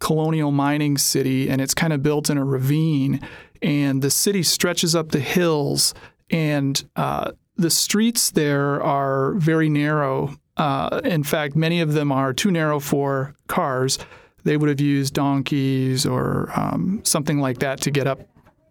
[0.00, 3.20] colonial mining city, and it's kind of built in a ravine.
[3.62, 5.94] And the city stretches up the hills,
[6.30, 12.32] and uh, the streets there are very narrow uh, in fact, many of them are
[12.32, 13.98] too narrow for cars.
[14.44, 18.20] They would have used donkeys or um, something like that to get up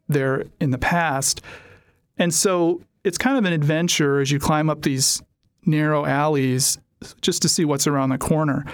[0.07, 1.41] there in the past.
[2.17, 5.21] And so it's kind of an adventure as you climb up these
[5.65, 6.77] narrow alleys
[7.21, 8.65] just to see what's around the corner.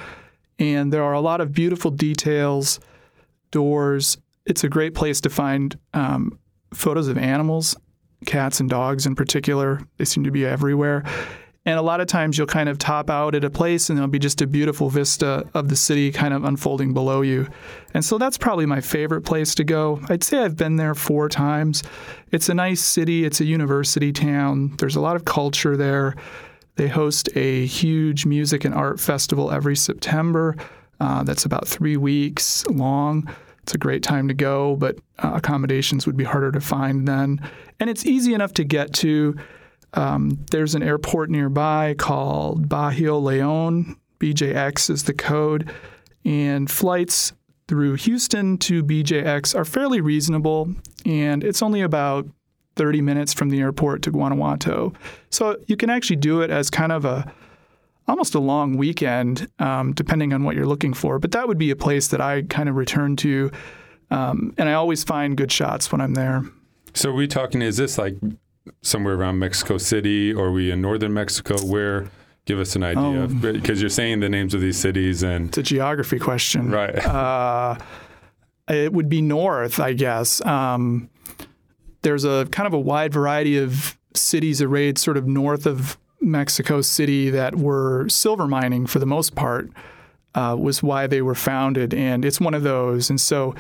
[0.60, 2.80] And there are a lot of beautiful details,
[3.52, 4.18] doors.
[4.46, 6.40] It's a great place to find um,
[6.74, 7.76] photos of animals,
[8.26, 9.82] cats and dogs in particular.
[9.98, 11.04] They seem to be everywhere.
[11.66, 14.10] And a lot of times you'll kind of top out at a place and there'll
[14.10, 17.48] be just a beautiful vista of the city kind of unfolding below you.
[17.94, 20.02] And so that's probably my favorite place to go.
[20.10, 21.82] I'd say I've been there four times.
[22.32, 26.16] It's a nice city, it's a university town, there's a lot of culture there.
[26.76, 30.58] They host a huge music and art festival every September
[31.00, 33.30] uh, that's about three weeks long.
[33.62, 37.40] it's a great time to go, but uh, accommodations would be harder to find then.
[37.80, 39.38] And it's easy enough to get to.
[39.94, 43.96] Um, there's an airport nearby called Bajío Leon.
[44.20, 45.72] BJX is the code.
[46.26, 47.34] And flights
[47.68, 50.74] through Houston to BJX are fairly reasonable.
[51.06, 52.28] And it's only about
[52.76, 54.94] 30 minutes from the airport to Guanajuato.
[55.30, 57.32] So you can actually do it as kind of a
[58.08, 61.20] almost a long weekend, um, depending on what you're looking for.
[61.20, 63.50] But that would be a place that I kind of return to,
[64.12, 66.44] um, and I always find good shots when I'm there.
[66.94, 67.62] So are we talking?
[67.62, 68.16] Is this like
[68.82, 71.56] somewhere around Mexico City, or are we in northern Mexico?
[71.66, 72.10] Where?
[72.46, 73.82] Give us an idea, because oh.
[73.82, 76.94] you're saying the names of these cities, and it's a geography question, right?
[77.06, 77.78] Uh,
[78.68, 80.46] it would be north, I guess.
[80.46, 81.10] Um,
[82.02, 86.82] there's a kind of a wide variety of cities arrayed sort of north of Mexico
[86.82, 89.70] City that were silver mining for the most part
[90.36, 93.10] uh, was why they were founded, and it's one of those.
[93.10, 93.56] And so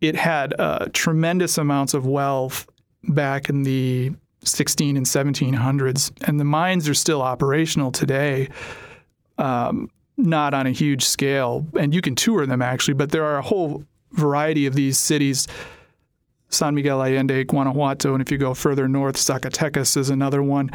[0.00, 2.68] it had uh, tremendous amounts of wealth
[3.04, 4.12] back in the
[4.44, 8.48] 16 and 1700s, and the mines are still operational today.
[9.38, 13.38] Um, not on a huge scale, and you can tour them actually, but there are
[13.38, 15.48] a whole variety of these cities.
[16.48, 20.70] San Miguel Allende, Guanajuato, and if you go further north, Zacatecas is another one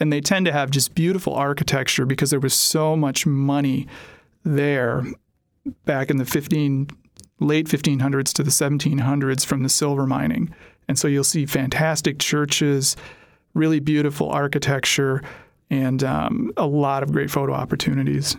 [0.00, 3.86] and they tend to have just beautiful architecture because there was so much money
[4.42, 5.04] there
[5.84, 6.88] back in the 15
[7.38, 10.52] late 1500s to the 1700s from the silver mining.
[10.90, 12.96] And so you'll see fantastic churches,
[13.54, 15.22] really beautiful architecture,
[15.70, 18.36] and um, a lot of great photo opportunities.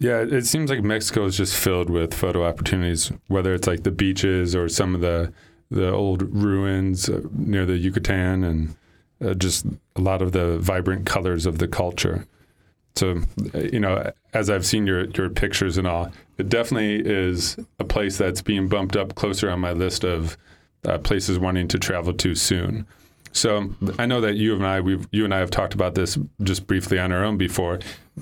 [0.00, 3.92] Yeah, it seems like Mexico is just filled with photo opportunities, whether it's like the
[3.92, 5.32] beaches or some of the
[5.70, 8.74] the old ruins uh, near the Yucatan and
[9.24, 9.64] uh, just
[9.94, 12.26] a lot of the vibrant colors of the culture.
[12.96, 13.22] So,
[13.54, 17.84] uh, you know, as I've seen your your pictures and all, it definitely is a
[17.84, 20.36] place that's being bumped up closer on my list of
[20.84, 22.86] uh, places wanting to travel to soon.
[23.32, 26.18] So I know that you and I, we you and I have talked about this
[26.42, 27.78] just briefly on our own before,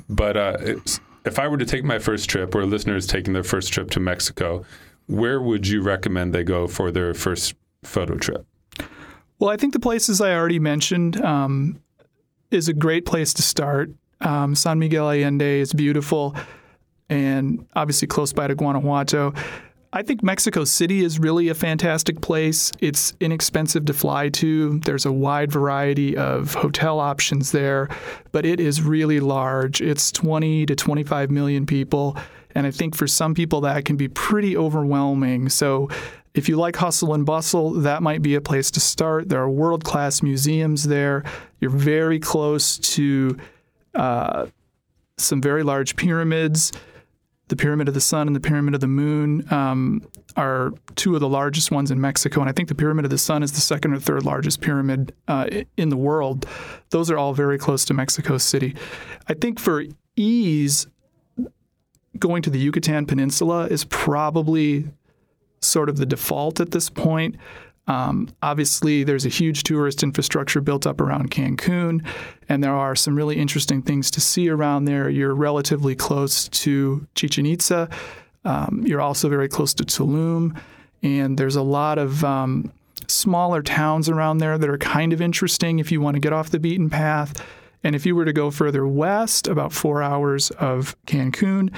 [0.08, 0.56] but uh,
[1.24, 4.00] if I were to take my first trip, or listeners taking their first trip to
[4.00, 4.64] Mexico,
[5.06, 8.46] where would you recommend they go for their first photo trip?
[9.38, 11.80] Well, I think the places I already mentioned um,
[12.50, 13.90] is a great place to start.
[14.20, 16.34] Um, San Miguel Allende is beautiful
[17.08, 19.34] and obviously close by to Guanajuato.
[19.96, 22.70] I think Mexico City is really a fantastic place.
[22.82, 24.78] It's inexpensive to fly to.
[24.80, 27.88] There's a wide variety of hotel options there,
[28.30, 29.80] but it is really large.
[29.80, 32.14] It's 20 to 25 million people.
[32.54, 35.48] And I think for some people that can be pretty overwhelming.
[35.48, 35.88] So
[36.34, 39.30] if you like hustle and bustle, that might be a place to start.
[39.30, 41.24] There are world class museums there.
[41.58, 43.38] You're very close to
[43.94, 44.44] uh,
[45.16, 46.70] some very large pyramids.
[47.48, 50.02] The Pyramid of the Sun and the Pyramid of the Moon um,
[50.36, 52.40] are two of the largest ones in Mexico.
[52.40, 55.14] And I think the Pyramid of the Sun is the second or third largest pyramid
[55.28, 56.46] uh, in the world.
[56.90, 58.74] Those are all very close to Mexico City.
[59.28, 59.84] I think for
[60.16, 60.88] ease,
[62.18, 64.88] going to the Yucatan Peninsula is probably
[65.60, 67.36] sort of the default at this point.
[67.86, 72.04] Um, obviously, there's a huge tourist infrastructure built up around Cancun,
[72.48, 75.08] and there are some really interesting things to see around there.
[75.08, 77.88] You're relatively close to Chichen Itza.
[78.44, 80.58] Um, you're also very close to Tulum,
[81.02, 82.72] and there's a lot of um,
[83.06, 86.50] smaller towns around there that are kind of interesting if you want to get off
[86.50, 87.44] the beaten path.
[87.84, 91.72] And if you were to go further west, about four hours of Cancun,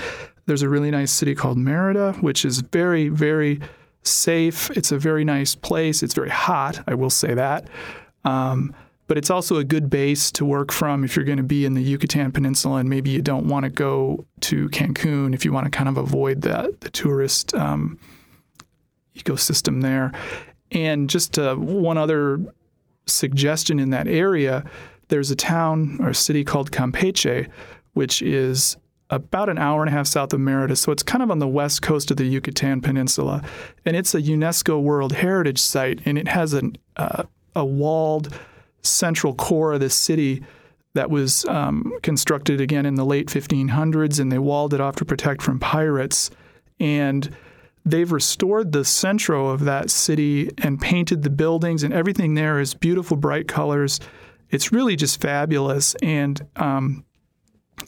[0.47, 3.61] there's a really nice city called Merida, which is very, very
[4.09, 4.71] safe.
[4.71, 6.03] It's a very nice place.
[6.03, 7.69] It's very hot, I will say that.
[8.25, 8.75] Um,
[9.07, 11.75] but it's also a good base to work from if you're going to be in
[11.75, 15.65] the Yucatan Peninsula and maybe you don't want to go to Cancun if you want
[15.65, 17.99] to kind of avoid that the tourist um,
[19.17, 20.13] ecosystem there.
[20.71, 22.39] And just uh, one other
[23.07, 24.63] suggestion in that area,
[25.09, 27.49] there's a town or city called Campeche,
[27.95, 28.77] which is
[29.11, 30.77] about an hour and a half south of Merida.
[30.77, 33.43] So it's kind of on the west coast of the Yucatan Peninsula.
[33.85, 37.25] And it's a UNESCO World Heritage Site, and it has an, uh,
[37.57, 38.39] a walled
[38.83, 40.45] central core of the city
[40.95, 45.05] that was um, constructed again in the late 1500s, and they walled it off to
[45.05, 46.31] protect from pirates.
[46.81, 47.35] And
[47.85, 52.75] they've restored the centro of that city and painted the buildings, and everything there is
[52.75, 54.01] beautiful, bright colors.
[54.51, 55.95] It's really just fabulous.
[56.03, 57.05] And um,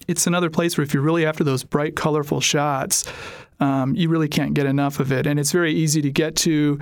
[0.08, 3.04] it's another place where if you're really after those bright, colorful shots,
[3.60, 5.26] um, you really can't get enough of it.
[5.26, 6.78] And it's very easy to get to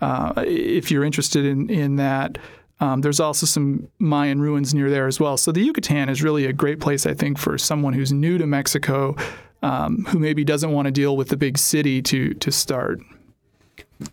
[0.00, 2.38] uh, if you're interested in, in that.
[2.80, 5.36] Um, there's also some Mayan ruins near there as well.
[5.36, 8.46] So the Yucatan is really a great place, I think, for someone who's new to
[8.46, 9.14] Mexico,
[9.62, 13.00] um, who maybe doesn't want to deal with the big city to to start.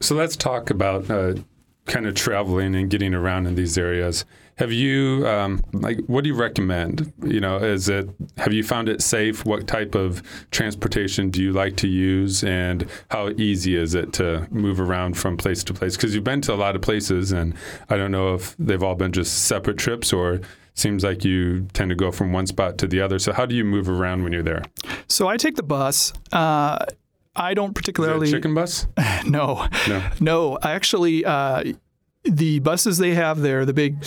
[0.02, 1.34] So let's talk about uh,
[1.88, 4.24] kind of traveling and getting around in these areas.
[4.60, 7.14] Have you um, like what do you recommend?
[7.24, 9.46] You know, is it have you found it safe?
[9.46, 14.46] What type of transportation do you like to use, and how easy is it to
[14.52, 15.96] move around from place to place?
[15.96, 17.54] Because you've been to a lot of places, and
[17.90, 20.42] I don't know if they've all been just separate trips or
[20.74, 23.18] seems like you tend to go from one spot to the other.
[23.18, 24.64] So how do you move around when you're there?
[25.08, 26.12] So I take the bus.
[26.34, 26.86] Uh,
[27.34, 28.88] I don't particularly chicken bus.
[29.26, 30.60] no, no, no.
[30.62, 31.64] Actually, uh,
[32.24, 34.04] the buses they have there, the big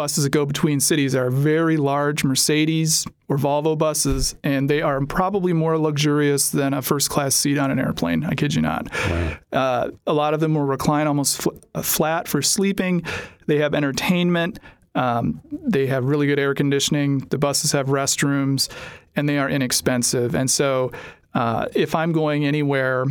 [0.00, 5.04] buses that go between cities, are very large Mercedes or Volvo buses, and they are
[5.04, 8.24] probably more luxurious than a first class seat on an airplane.
[8.24, 8.88] I kid you not.
[8.90, 9.36] Wow.
[9.52, 13.02] Uh, a lot of them will recline almost fl- uh, flat for sleeping.
[13.46, 14.58] They have entertainment.
[14.94, 17.18] Um, they have really good air conditioning.
[17.28, 18.70] The buses have restrooms,
[19.16, 20.34] and they are inexpensive.
[20.34, 20.92] And so,
[21.34, 23.04] uh, if I'm going anywhere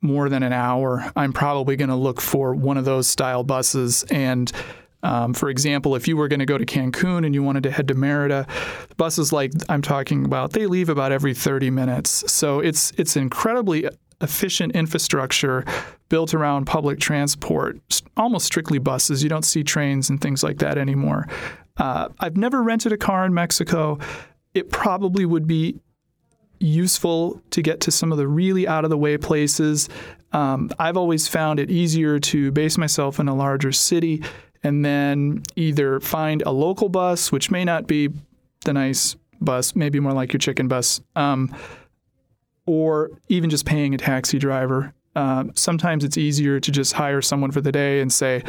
[0.00, 4.02] more than an hour, I'm probably going to look for one of those style buses.
[4.10, 4.50] And
[5.02, 7.70] um, for example, if you were going to go to Cancun and you wanted to
[7.70, 8.46] head to Merida,
[8.96, 12.30] buses like I'm talking about, they leave about every 30 minutes.
[12.30, 13.88] So it's it's incredibly
[14.20, 15.64] efficient infrastructure
[16.10, 17.78] built around public transport,
[18.16, 19.22] almost strictly buses.
[19.22, 21.26] You don't see trains and things like that anymore.
[21.78, 23.98] Uh, I've never rented a car in Mexico.
[24.52, 25.80] It probably would be
[26.58, 29.88] useful to get to some of the really out of the way places.
[30.32, 34.22] Um, I've always found it easier to base myself in a larger city
[34.62, 38.10] and then either find a local bus, which may not be
[38.64, 41.54] the nice bus, maybe more like your chicken bus, um,
[42.66, 44.92] or even just paying a taxi driver.
[45.16, 48.42] Uh, sometimes it's easier to just hire someone for the day and say,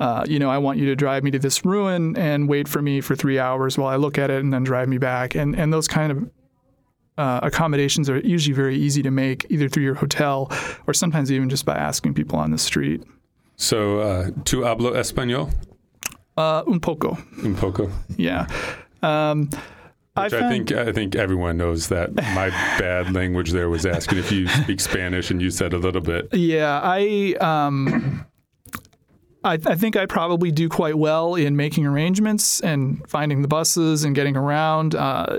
[0.00, 2.80] uh, you know, I want you to drive me to this ruin and wait for
[2.80, 5.34] me for three hours while I look at it and then drive me back.
[5.34, 6.30] And and those kind of
[7.18, 10.50] uh, accommodations are usually very easy to make either through your hotel
[10.86, 13.02] or sometimes even just by asking people on the street.
[13.56, 15.52] So, uh, ¿tú hablo español?
[16.36, 17.18] Uh, un poco.
[17.44, 17.90] Un poco.
[18.16, 18.46] Yeah.
[19.02, 19.50] Um,
[20.16, 24.18] I, found, I, think I think everyone knows that my bad language there was asking
[24.18, 26.28] if you speak Spanish, and you said a little bit.
[26.32, 28.26] Yeah, I um,
[29.44, 34.04] I, I, think I probably do quite well in making arrangements and finding the buses
[34.04, 34.94] and getting around.
[34.94, 35.38] Uh,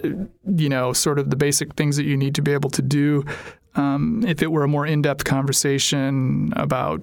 [0.56, 3.24] you know, sort of the basic things that you need to be able to do.
[3.76, 7.02] Um, if it were a more in-depth conversation about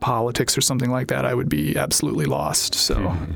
[0.00, 2.74] politics or something like that, I would be absolutely lost.
[2.74, 2.96] So.
[2.96, 3.32] Mm-hmm.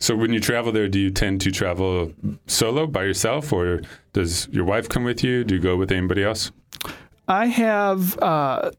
[0.00, 2.12] So when you travel there, do you tend to travel
[2.46, 3.82] solo by yourself, or
[4.12, 5.42] does your wife come with you?
[5.42, 6.52] Do you go with anybody else?
[7.26, 8.16] I have.
[8.18, 8.70] Uh,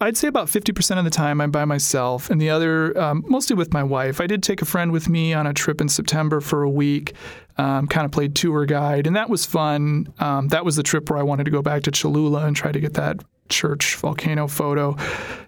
[0.00, 3.54] I'd say about 50% of the time I'm by myself, and the other, um, mostly
[3.54, 4.20] with my wife.
[4.20, 7.12] I did take a friend with me on a trip in September for a week,
[7.56, 10.12] um, kind of played tour guide, and that was fun.
[10.18, 12.72] Um, that was the trip where I wanted to go back to Cholula and try
[12.72, 13.22] to get that
[13.52, 14.96] church volcano photo.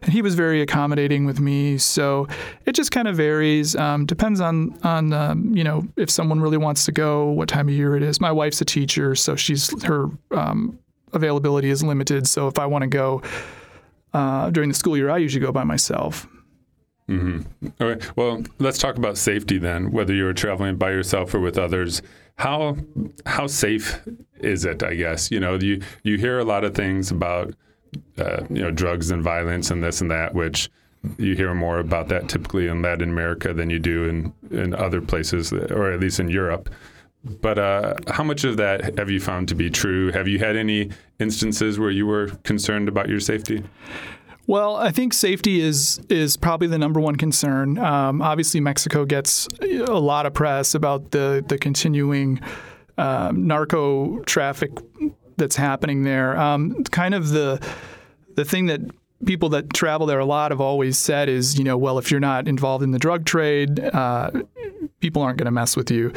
[0.03, 1.79] And he was very accommodating with me.
[1.79, 2.29] So
[2.67, 3.75] it just kind of varies.
[3.75, 7.69] Um, depends on on um, you know if someone really wants to go, what time
[7.69, 8.21] of year it is.
[8.21, 10.79] My wife's a teacher, so she's her um,
[11.13, 12.27] availability is limited.
[12.29, 13.23] So if I want to go
[14.13, 16.27] uh, during the school year, I usually go by myself.
[17.09, 17.69] Mm-hmm.
[17.81, 18.07] Okay.
[18.17, 19.91] Well, let's talk about safety then.
[19.93, 22.01] Whether you're traveling by yourself or with others,
[22.37, 22.77] how
[23.27, 24.01] how safe
[24.41, 24.83] is it?
[24.83, 27.55] I guess you know you you hear a lot of things about
[28.19, 30.71] uh, you know drugs and violence and this and that, which
[31.19, 35.01] you hear more about that typically in Latin America than you do in in other
[35.01, 36.71] places, or at least in Europe.
[37.41, 40.13] But uh, how much of that have you found to be true?
[40.13, 43.63] Have you had any instances where you were concerned about your safety?
[44.47, 47.79] Well, I think safety is is probably the number one concern.
[47.79, 52.41] Um, obviously, Mexico gets a lot of press about the the continuing
[52.99, 54.71] um, narco traffic
[55.37, 56.37] that's happening there.
[56.39, 57.64] Um, kind of the
[58.35, 58.80] the thing that
[59.24, 62.20] people that travel there a lot have always said is, you know, well, if you're
[62.20, 64.30] not involved in the drug trade, uh,
[65.01, 66.12] people aren't going to mess with you.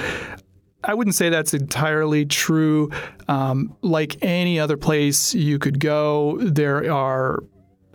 [0.83, 2.91] I wouldn't say that's entirely true.
[3.27, 7.43] Um, like any other place you could go, there are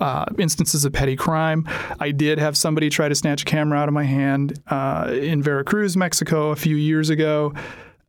[0.01, 1.67] uh, instances of petty crime.
[2.01, 5.43] I did have somebody try to snatch a camera out of my hand uh, in
[5.43, 7.55] Veracruz, Mexico, a few years ago.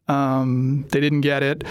[0.08, 1.64] Um, they didn't get it.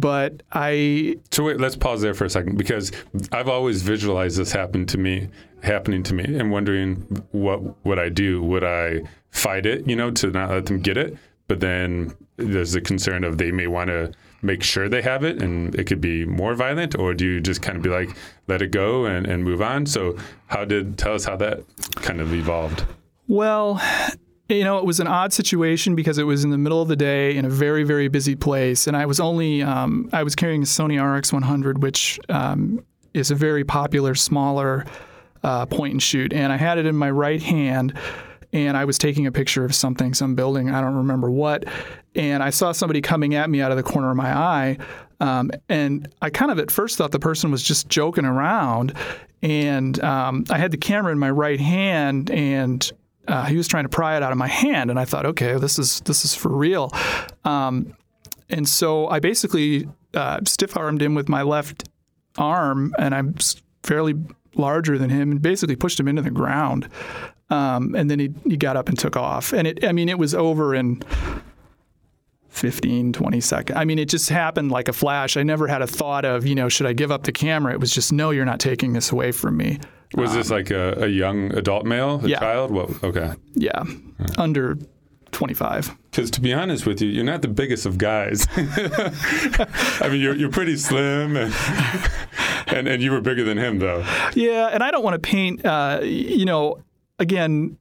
[0.00, 1.16] But I.
[1.30, 2.92] So wait, let's pause there for a second because
[3.32, 5.28] I've always visualized this happen to me,
[5.62, 6.96] happening to me, and wondering
[7.32, 8.42] what would I do?
[8.42, 11.16] Would I fight it, you know, to not let them get it?
[11.48, 15.42] but then there's the concern of they may want to make sure they have it
[15.42, 18.10] and it could be more violent or do you just kind of be like
[18.48, 20.16] let it go and, and move on so
[20.46, 21.60] how did tell us how that
[21.96, 22.84] kind of evolved
[23.28, 23.80] well
[24.48, 26.96] you know, it was an odd situation because it was in the middle of the
[26.96, 30.62] day in a very, very busy place, and I was only um, I was carrying
[30.62, 34.86] a Sony RX100, which um, is a very popular, smaller
[35.42, 37.98] uh, point and shoot, and I had it in my right hand.
[38.52, 41.64] And I was taking a picture of something, some building, I don't remember what.
[42.14, 44.78] And I saw somebody coming at me out of the corner of my eye.
[45.20, 48.94] Um, and I kind of at first thought the person was just joking around.
[49.42, 52.90] And um, I had the camera in my right hand, and
[53.28, 54.90] uh, he was trying to pry it out of my hand.
[54.90, 56.90] And I thought, okay, this is this is for real.
[57.44, 57.96] Um,
[58.48, 61.88] and so I basically uh, stiff armed him with my left
[62.38, 63.34] arm, and I'm
[63.82, 64.14] fairly
[64.54, 66.88] larger than him, and basically pushed him into the ground.
[67.50, 69.52] Um, and then he, he got up and took off.
[69.52, 71.02] And it, I mean, it was over in
[72.48, 73.78] 15, 20 seconds.
[73.78, 75.36] I mean, it just happened like a flash.
[75.36, 77.72] I never had a thought of, you know, should I give up the camera?
[77.72, 79.78] It was just, no, you're not taking this away from me.
[80.16, 82.38] Was um, this like a, a, young adult male, a yeah.
[82.38, 82.70] child?
[82.70, 83.04] What?
[83.04, 83.34] okay.
[83.54, 83.84] Yeah,
[84.18, 84.38] right.
[84.38, 84.78] under
[85.32, 85.94] 25.
[86.10, 88.46] Because to be honest with you, you're not the biggest of guys.
[88.56, 91.54] I mean, you're, you're pretty slim, and,
[92.68, 94.04] and, and you were bigger than him, though.
[94.34, 96.82] Yeah, and I don't want to paint, uh, you know,
[97.18, 97.76] again,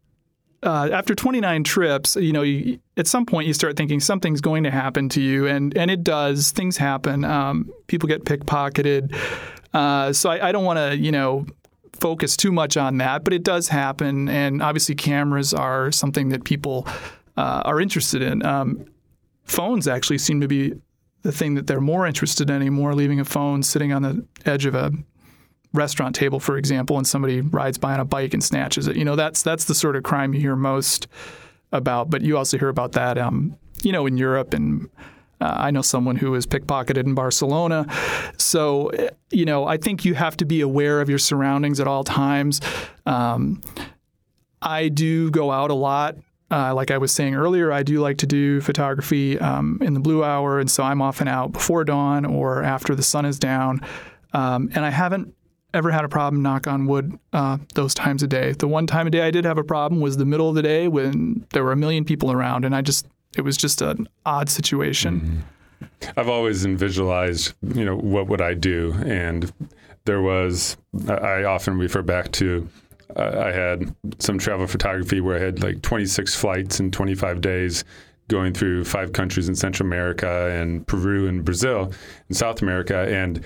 [0.63, 4.63] uh, after 29 trips, you know, you, at some point you start thinking something's going
[4.63, 6.51] to happen to you, and and it does.
[6.51, 7.23] Things happen.
[7.23, 9.15] Um, people get pickpocketed.
[9.73, 11.45] Uh, so I, I don't want to, you know,
[11.99, 14.29] focus too much on that, but it does happen.
[14.29, 16.87] And obviously, cameras are something that people
[17.37, 18.45] uh, are interested in.
[18.45, 18.85] Um,
[19.43, 20.73] phones actually seem to be
[21.21, 22.93] the thing that they're more interested in anymore.
[22.93, 24.91] Leaving a phone sitting on the edge of a
[25.73, 28.95] restaurant table, for example, and somebody rides by on a bike and snatches it.
[28.95, 31.07] You know, that's that's the sort of crime you hear most
[31.71, 32.09] about.
[32.09, 34.89] But you also hear about that, um, you know, in Europe and.
[35.41, 37.85] Uh, I know someone who was pickpocketed in Barcelona.
[38.37, 38.91] So,
[39.31, 42.61] you know, I think you have to be aware of your surroundings at all times.
[43.05, 43.61] Um,
[44.61, 46.15] I do go out a lot.
[46.51, 49.99] Uh, like I was saying earlier, I do like to do photography um, in the
[49.99, 53.81] blue hour, and so I'm often out before dawn or after the sun is down.
[54.33, 55.33] Um, and I haven't
[55.73, 58.53] ever had a problem, knock on wood, uh, those times a day.
[58.53, 60.61] The one time a day I did have a problem was the middle of the
[60.61, 64.07] day when there were a million people around, and I just, it was just an
[64.25, 65.21] odd situation.
[65.21, 65.39] Mm-hmm.
[66.17, 68.93] I've always visualized, you know, what would I do?
[69.05, 69.51] And
[70.05, 70.77] there was,
[71.07, 72.67] I often refer back to,
[73.15, 77.83] uh, I had some travel photography where I had like 26 flights in 25 days
[78.27, 81.91] going through five countries in Central America and Peru and Brazil
[82.27, 83.07] and South America.
[83.09, 83.43] And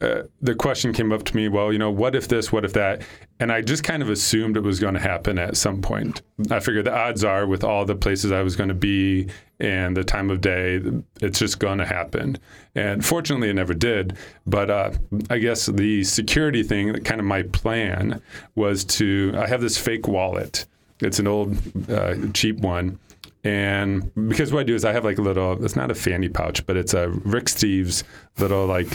[0.00, 2.72] uh, the question came up to me, well, you know, what if this, what if
[2.74, 3.02] that?
[3.38, 6.22] And I just kind of assumed it was going to happen at some point.
[6.50, 9.96] I figured the odds are, with all the places I was going to be and
[9.96, 10.80] the time of day,
[11.20, 12.38] it's just going to happen.
[12.74, 14.16] And fortunately, it never did.
[14.46, 14.92] But uh,
[15.28, 18.22] I guess the security thing, kind of my plan,
[18.54, 20.66] was to I have this fake wallet.
[21.00, 21.56] It's an old,
[21.90, 22.98] uh, cheap one
[23.42, 26.28] and because what I do is I have like a little, it's not a fanny
[26.28, 28.02] pouch, but it's a Rick Steves
[28.38, 28.88] little like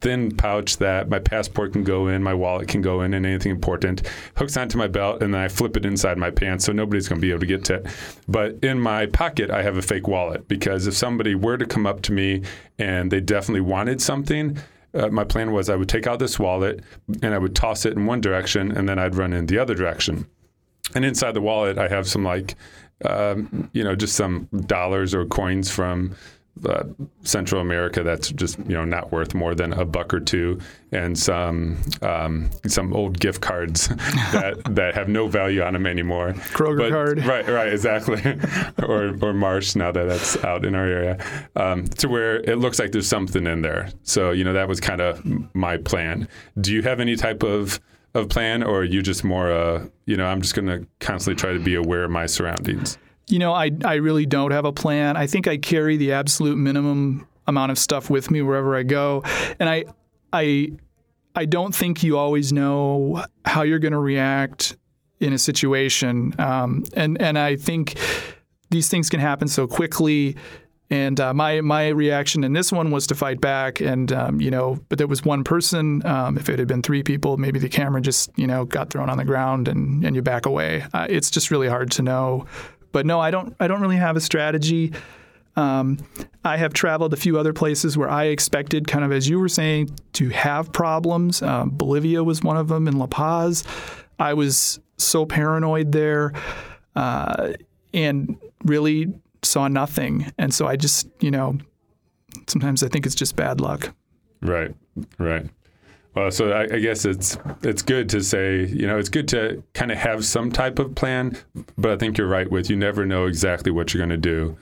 [0.00, 3.52] thin pouch that my passport can go in, my wallet can go in, and anything
[3.52, 4.02] important
[4.36, 7.20] hooks onto my belt, and then I flip it inside my pants so nobody's going
[7.20, 7.86] to be able to get to it.
[8.26, 11.86] But in my pocket, I have a fake wallet because if somebody were to come
[11.86, 12.42] up to me
[12.80, 14.58] and they definitely wanted something,
[14.94, 16.80] uh, my plan was I would take out this wallet
[17.22, 19.74] and I would toss it in one direction and then I'd run in the other
[19.74, 20.26] direction.
[20.94, 22.54] And inside the wallet, I have some like
[23.04, 26.14] um, you know, just some dollars or coins from
[26.66, 26.84] uh,
[27.22, 30.60] Central America that's just you know not worth more than a buck or two,
[30.92, 33.88] and some um, some old gift cards
[34.32, 36.32] that that have no value on them anymore.
[36.32, 37.48] Kroger but, card, right?
[37.48, 38.22] Right, exactly.
[38.82, 41.24] or or Marsh now that that's out in our area,
[41.56, 43.88] um, to where it looks like there's something in there.
[44.02, 45.24] So you know that was kind of
[45.54, 46.28] my plan.
[46.60, 47.80] Do you have any type of
[48.14, 51.40] of plan, or are you just more, uh, you know, I'm just going to constantly
[51.40, 52.98] try to be aware of my surroundings?
[53.28, 55.16] You know, I, I really don't have a plan.
[55.16, 59.22] I think I carry the absolute minimum amount of stuff with me wherever I go,
[59.58, 59.84] and I
[60.32, 60.72] I
[61.34, 64.76] I don't think you always know how you're going to react
[65.20, 67.96] in a situation, um, and and I think
[68.70, 70.36] these things can happen so quickly
[70.92, 74.50] and uh, my my reaction in this one was to fight back, and um, you
[74.50, 76.04] know, but there was one person.
[76.06, 79.08] Um, if it had been three people, maybe the camera just you know got thrown
[79.08, 80.84] on the ground and and you back away.
[80.92, 82.44] Uh, it's just really hard to know.
[82.92, 83.56] But no, I don't.
[83.58, 84.92] I don't really have a strategy.
[85.56, 85.96] Um,
[86.44, 89.48] I have traveled a few other places where I expected, kind of as you were
[89.48, 91.40] saying, to have problems.
[91.40, 93.64] Um, Bolivia was one of them in La Paz.
[94.18, 96.34] I was so paranoid there,
[96.96, 97.54] uh,
[97.94, 99.10] and really
[99.42, 100.32] saw nothing.
[100.38, 101.58] And so I just, you know,
[102.46, 103.94] sometimes I think it's just bad luck.
[104.40, 104.74] Right,
[105.18, 105.46] right.
[106.14, 109.62] Well, so I, I, guess it's it's good to say, you know, it's good to
[109.72, 111.38] kind of have some type of plan,
[111.78, 114.56] but I think you're right with you never know exactly what you're going to do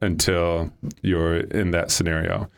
[0.00, 0.72] until
[1.02, 2.48] you're in that scenario.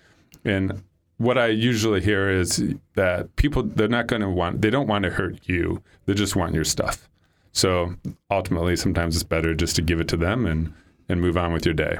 [0.44, 0.84] And
[1.18, 2.62] what I usually hear is
[2.94, 5.82] that people they're not going to want they don't want to hurt you.
[6.04, 7.08] They just want your stuff.
[7.52, 7.96] So
[8.30, 10.72] ultimately, sometimes it's better just to give it to them and
[11.08, 11.98] and move on with your day.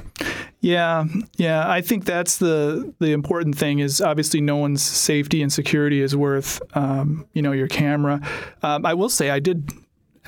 [0.61, 1.05] Yeah,
[1.37, 1.71] yeah.
[1.71, 6.17] I think that's the the important thing is obviously no one's safety and security is
[6.17, 8.21] worth um, you know your camera.
[8.63, 9.71] Um, I will say I did.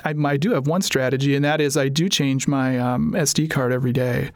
[0.05, 3.49] I, I, do have one strategy, and that is I do change my um, SD
[3.49, 4.31] card every day.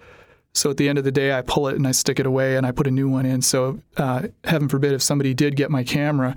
[0.53, 2.57] So at the end of the day, I pull it and I stick it away
[2.57, 3.41] and I put a new one in.
[3.41, 6.35] So uh, heaven forbid if somebody did get my camera,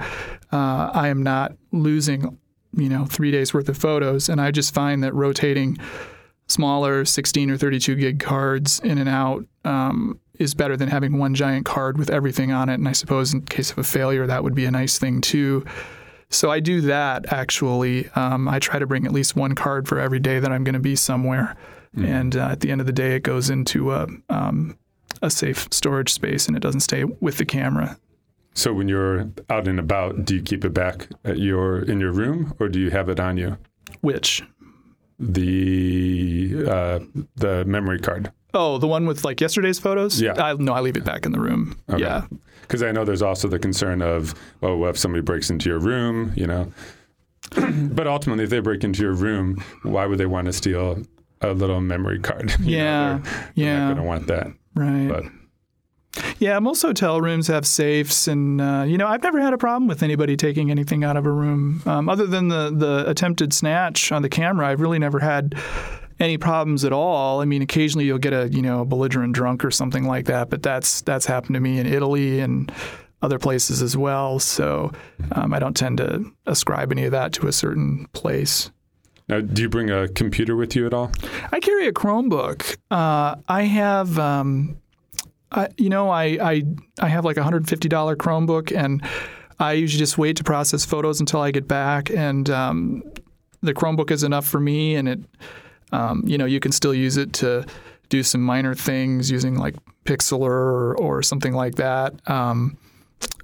[0.53, 2.39] uh, I am not losing,
[2.73, 4.31] you know, three days worth of photos.
[4.31, 5.77] And I just find that rotating
[6.49, 11.35] smaller 16 or 32 gig cards in and out um, is better than having one
[11.35, 12.75] giant card with everything on it.
[12.75, 15.65] And I suppose in case of a failure, that would be a nice thing too.
[16.29, 18.09] So I do that actually.
[18.11, 20.75] Um, I try to bring at least one card for every day that I'm going
[20.75, 21.57] to be somewhere.
[21.97, 22.07] Mm.
[22.07, 24.77] And uh, at the end of the day, it goes into a, um,
[25.23, 27.99] a safe storage space and it doesn't stay with the camera.
[28.55, 32.11] So when you're out and about, do you keep it back at your in your
[32.11, 33.59] room or do you have it on you?
[34.01, 34.43] Which?
[35.19, 37.01] The uh,
[37.37, 38.33] the memory card.
[38.55, 40.21] Oh, the one with like yesterday's photos?
[40.21, 40.33] Yeah.
[40.33, 41.79] I, no, I leave it back in the room.
[41.91, 42.03] Okay.
[42.03, 42.27] Yeah.
[42.63, 45.79] Because I know there's also the concern of, oh, well, if somebody breaks into your
[45.79, 46.73] room, you know.
[47.93, 51.03] but ultimately, if they break into your room, why would they want to steal
[51.41, 52.55] a little memory card.
[52.61, 53.79] Yeah, know, they're, they're yeah.
[53.79, 54.47] not going to want that.
[54.75, 55.09] Right.
[55.09, 55.25] But.
[56.39, 59.89] Yeah, most hotel rooms have safes, and uh, you know I've never had a problem
[59.89, 64.13] with anybody taking anything out of a room, um, other than the the attempted snatch
[64.13, 64.69] on the camera.
[64.69, 65.55] I've really never had
[66.21, 67.41] any problems at all.
[67.41, 70.51] I mean, occasionally you'll get a you know a belligerent drunk or something like that,
[70.51, 72.71] but that's that's happened to me in Italy and
[73.23, 74.39] other places as well.
[74.39, 74.93] So
[75.33, 78.71] um, I don't tend to ascribe any of that to a certain place.
[79.29, 81.11] Now, do you bring a computer with you at all?
[81.51, 82.77] I carry a Chromebook.
[82.93, 84.77] Uh, I have, um,
[85.53, 86.63] I, you know, I, I
[87.01, 89.03] I have like a hundred fifty dollar Chromebook, and
[89.59, 93.03] I usually just wait to process photos until I get back, and um,
[93.63, 95.21] the Chromebook is enough for me, and it,
[95.93, 97.65] um, you know, you can still use it to
[98.09, 99.75] do some minor things using like
[100.05, 102.15] Pixlr or, or something like that.
[102.29, 102.77] Um,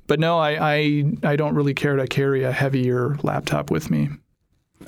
[0.07, 4.09] but no, I, I I don't really care to carry a heavier laptop with me.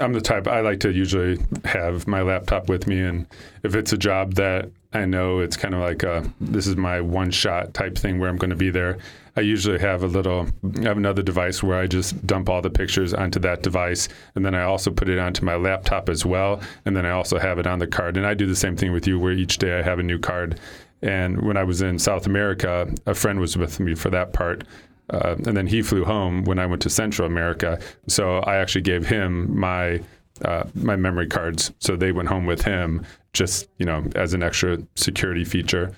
[0.00, 3.26] I'm the type I like to usually have my laptop with me, and
[3.62, 7.00] if it's a job that I know it's kind of like a, this is my
[7.00, 8.98] one shot type thing where I'm going to be there.
[9.36, 10.46] I usually have a little,
[10.78, 14.46] I have another device where I just dump all the pictures onto that device, and
[14.46, 17.58] then I also put it onto my laptop as well, and then I also have
[17.58, 18.16] it on the card.
[18.16, 20.18] And I do the same thing with you, where each day I have a new
[20.18, 20.60] card.
[21.02, 24.64] And when I was in South America, a friend was with me for that part.
[25.10, 27.78] Uh, and then he flew home when I went to Central America.
[28.08, 30.00] So I actually gave him my
[30.42, 34.42] uh, my memory cards, so they went home with him, just you know, as an
[34.42, 35.94] extra security feature.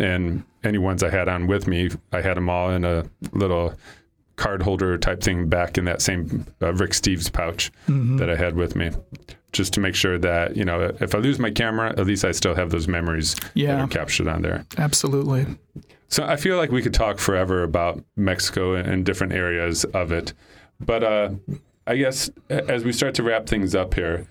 [0.00, 3.74] And any ones I had on with me, I had them all in a little
[4.36, 8.16] card holder type thing back in that same uh, Rick Steves pouch mm-hmm.
[8.16, 8.90] that I had with me,
[9.52, 12.32] just to make sure that you know, if I lose my camera, at least I
[12.32, 13.76] still have those memories yeah.
[13.76, 14.64] that are captured on there.
[14.76, 15.46] Absolutely.
[16.08, 20.32] So I feel like we could talk forever about Mexico and different areas of it.
[20.80, 21.30] But uh,
[21.86, 24.26] I guess as we start to wrap things up here,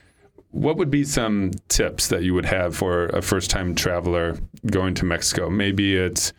[0.51, 4.37] what would be some tips that you would have for a first time traveler
[4.71, 5.49] going to Mexico?
[5.49, 6.33] Maybe it's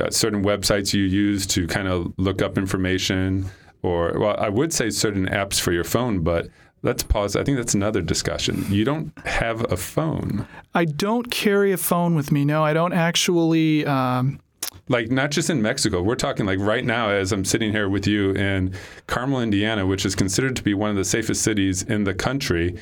[0.00, 3.46] uh, certain websites you use to kind of look up information,
[3.82, 6.48] or, well, I would say certain apps for your phone, but
[6.82, 7.36] let's pause.
[7.36, 8.64] I think that's another discussion.
[8.70, 10.46] You don't have a phone.
[10.74, 12.44] I don't carry a phone with me.
[12.44, 13.84] No, I don't actually.
[13.86, 14.40] Um,
[14.88, 16.02] like not just in Mexico.
[16.02, 18.74] We're talking like right now as I'm sitting here with you in
[19.06, 22.76] Carmel, Indiana, which is considered to be one of the safest cities in the country.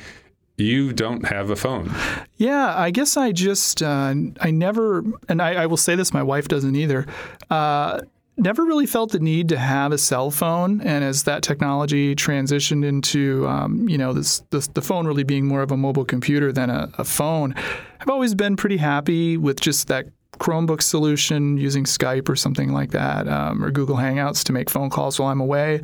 [0.57, 1.91] You don't have a phone.
[2.37, 6.21] Yeah, I guess I just uh, I never, and I, I, will say this, my
[6.21, 7.07] wife doesn't either.
[7.49, 8.01] Uh,
[8.37, 12.85] never really felt the need to have a cell phone, and as that technology transitioned
[12.85, 16.51] into um, you know this, this, the phone really being more of a mobile computer
[16.51, 17.55] than a, a phone,
[17.99, 20.05] I've always been pretty happy with just that
[20.39, 24.89] Chromebook solution using Skype or something like that, um, or Google Hangouts to make phone
[24.89, 25.81] calls while I'm away.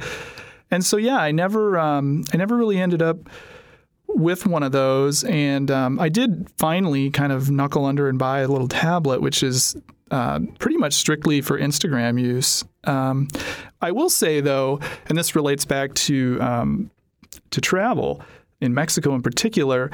[0.72, 3.18] And so, yeah, I never, um, I never really ended up
[4.08, 5.24] with one of those.
[5.24, 9.43] And um, I did finally kind of knuckle under and buy a little tablet, which
[9.43, 9.76] is
[10.12, 12.64] uh, pretty much strictly for Instagram use.
[12.86, 13.28] Um,
[13.82, 16.91] I will say though, and this relates back to um,
[17.52, 18.22] to travel
[18.62, 19.91] in Mexico in particular,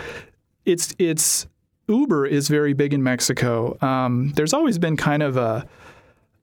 [0.65, 1.47] it's it's
[1.87, 3.77] Uber is very big in Mexico.
[3.81, 5.67] Um, there's always been kind of a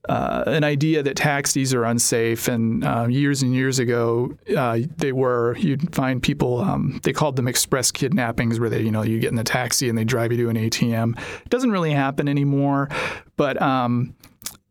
[0.09, 5.13] uh, an idea that taxis are unsafe, and uh, years and years ago uh, they
[5.13, 5.57] were.
[5.59, 6.61] You'd find people.
[6.61, 9.89] Um, they called them express kidnappings, where they, you know, you get in the taxi
[9.89, 11.19] and they drive you to an ATM.
[11.43, 12.89] It doesn't really happen anymore,
[13.37, 14.15] but um,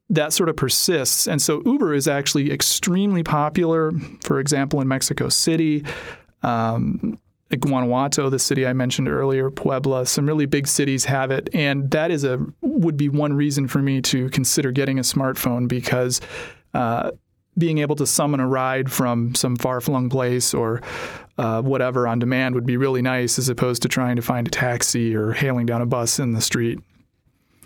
[0.10, 1.28] that sort of persists.
[1.28, 3.92] And so Uber is actually extremely popular,
[4.22, 5.86] for example, in Mexico City.
[6.44, 7.18] Um,
[7.58, 12.12] Guanajuato, the city I mentioned earlier, Puebla, some really big cities have it, and that
[12.12, 16.22] is a would be one reason for me to consider getting a smartphone because
[16.74, 17.12] uh,
[17.58, 20.82] being able to summon a ride from some far-flung place or
[21.38, 24.52] uh, whatever on demand would be really nice, as opposed to trying to find a
[24.52, 26.80] taxi or hailing down a bus in the street.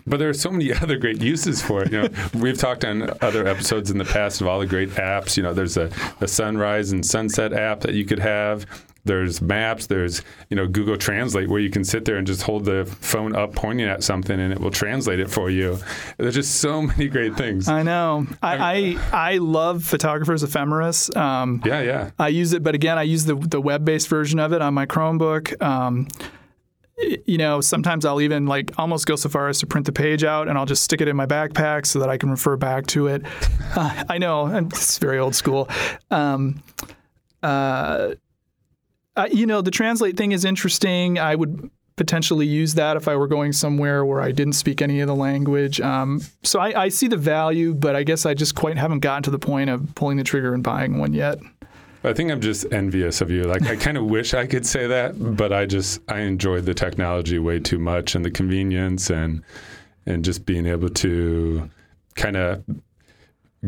[0.06, 1.92] But there are so many other great uses for it.
[1.92, 5.36] You know, we've talked on other episodes in the past of all the great apps.
[5.36, 8.66] You know, there's a, a sunrise and sunset app that you could have.
[9.06, 9.86] There's maps.
[9.86, 13.34] There's you know Google Translate where you can sit there and just hold the phone
[13.34, 15.78] up, pointing at something, and it will translate it for you.
[16.18, 17.68] There's just so many great things.
[17.68, 18.26] I know.
[18.42, 21.14] I I, I love Photographers Ephemeris.
[21.16, 22.10] Um, yeah, yeah.
[22.18, 24.74] I use it, but again, I use the the web based version of it on
[24.74, 25.60] my Chromebook.
[25.62, 26.08] Um,
[27.26, 30.24] you know, sometimes I'll even like almost go so far as to print the page
[30.24, 32.86] out and I'll just stick it in my backpack so that I can refer back
[32.88, 33.22] to it.
[33.76, 35.68] Uh, I know it's very old school.
[36.10, 36.62] Um,
[37.42, 38.14] uh,
[39.16, 41.18] uh, you know, the translate thing is interesting.
[41.18, 45.00] I would potentially use that if I were going somewhere where I didn't speak any
[45.00, 45.80] of the language.
[45.80, 49.22] Um, so I, I see the value, but I guess I just quite haven't gotten
[49.24, 51.38] to the point of pulling the trigger and buying one yet.
[52.04, 53.44] I think I'm just envious of you.
[53.44, 56.74] Like I kind of wish I could say that, but I just I enjoy the
[56.74, 59.42] technology way too much and the convenience and
[60.04, 61.68] and just being able to
[62.14, 62.62] kind of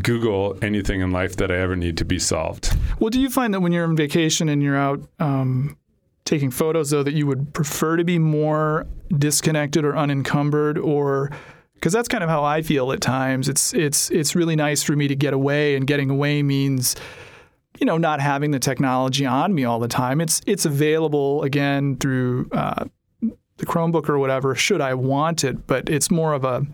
[0.03, 2.77] Google anything in life that I ever need to be solved.
[2.99, 5.77] Well, do you find that when you're on vacation and you're out um,
[6.25, 8.87] taking photos, though, that you would prefer to be more
[9.17, 11.31] disconnected or unencumbered, or
[11.75, 13.49] because that's kind of how I feel at times.
[13.49, 16.97] It's it's it's really nice for me to get away, and getting away means
[17.81, 20.21] you know, not having the technology on me all the time.
[20.21, 22.85] It's it's available again through uh,
[23.21, 24.55] the Chromebook or whatever.
[24.55, 26.67] Should I want it, but it's more of a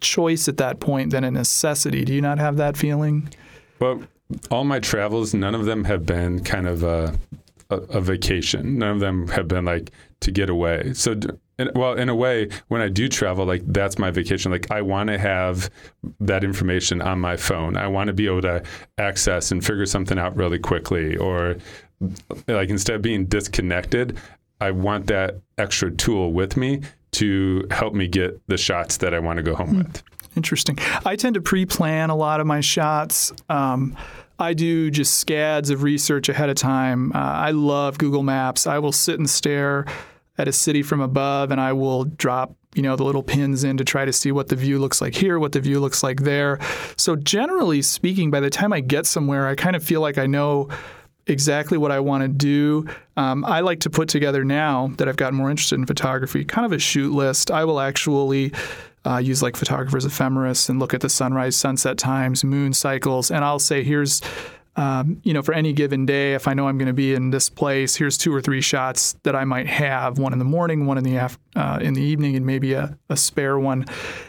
[0.00, 2.04] choice at that point than a necessity.
[2.04, 3.28] Do you not have that feeling?
[3.80, 4.02] Well,
[4.50, 7.18] all my travels, none of them have been kind of a,
[7.70, 8.78] a, a vacation.
[8.78, 10.92] None of them have been like to get away.
[10.94, 11.14] So
[11.58, 14.52] in, well, in a way, when I do travel, like that's my vacation.
[14.52, 15.70] Like I want to have
[16.20, 17.76] that information on my phone.
[17.76, 18.62] I want to be able to
[18.98, 21.16] access and figure something out really quickly.
[21.16, 21.56] Or
[22.46, 24.18] like instead of being disconnected,
[24.60, 26.82] I want that extra tool with me
[27.12, 29.78] to help me get the shots that I want to go home mm.
[29.78, 30.02] with.
[30.36, 30.78] Interesting.
[31.04, 33.32] I tend to pre-plan a lot of my shots.
[33.48, 33.96] Um,
[34.38, 37.12] I do just scads of research ahead of time.
[37.12, 38.66] Uh, I love Google Maps.
[38.66, 39.84] I will sit and stare
[40.36, 43.76] at a city from above and I will drop you know the little pins in
[43.78, 46.22] to try to see what the view looks like here, what the view looks like
[46.22, 46.60] there.
[46.96, 50.26] So generally speaking, by the time I get somewhere, I kind of feel like I
[50.26, 50.68] know
[51.28, 52.86] exactly what I want to do.
[53.16, 56.64] Um, I like to put together now that I've gotten more interested in photography, kind
[56.66, 57.50] of a shoot list.
[57.50, 58.52] I will actually
[59.04, 63.44] uh, use like photographers ephemeris and look at the sunrise, sunset times, moon cycles, and
[63.44, 64.20] I'll say here's
[64.78, 67.30] um, you know, for any given day, if I know I'm going to be in
[67.30, 70.86] this place, here's two or three shots that I might have: one in the morning,
[70.86, 73.86] one in the af- uh, in the evening, and maybe a, a spare one.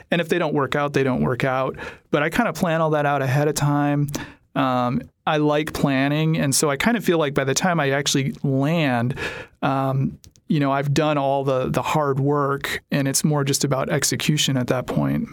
[0.09, 1.77] And if they don't work out, they don't work out.
[2.09, 4.07] But I kind of plan all that out ahead of time.
[4.55, 7.91] Um, I like planning, and so I kind of feel like by the time I
[7.91, 9.15] actually land,
[9.61, 13.89] um, you know, I've done all the the hard work, and it's more just about
[13.89, 15.29] execution at that point.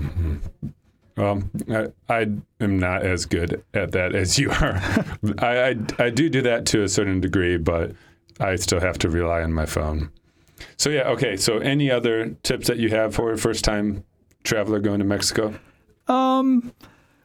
[0.00, 0.36] Mm-hmm.
[1.16, 2.26] Well, I, I,
[2.60, 4.80] am not as good at that as you are.
[5.38, 7.92] I, I, I do do that to a certain degree, but
[8.38, 10.10] I still have to rely on my phone.
[10.76, 11.36] So yeah, okay.
[11.36, 14.04] So any other tips that you have for a first time
[14.44, 15.54] traveler going to Mexico?
[16.06, 16.72] Um,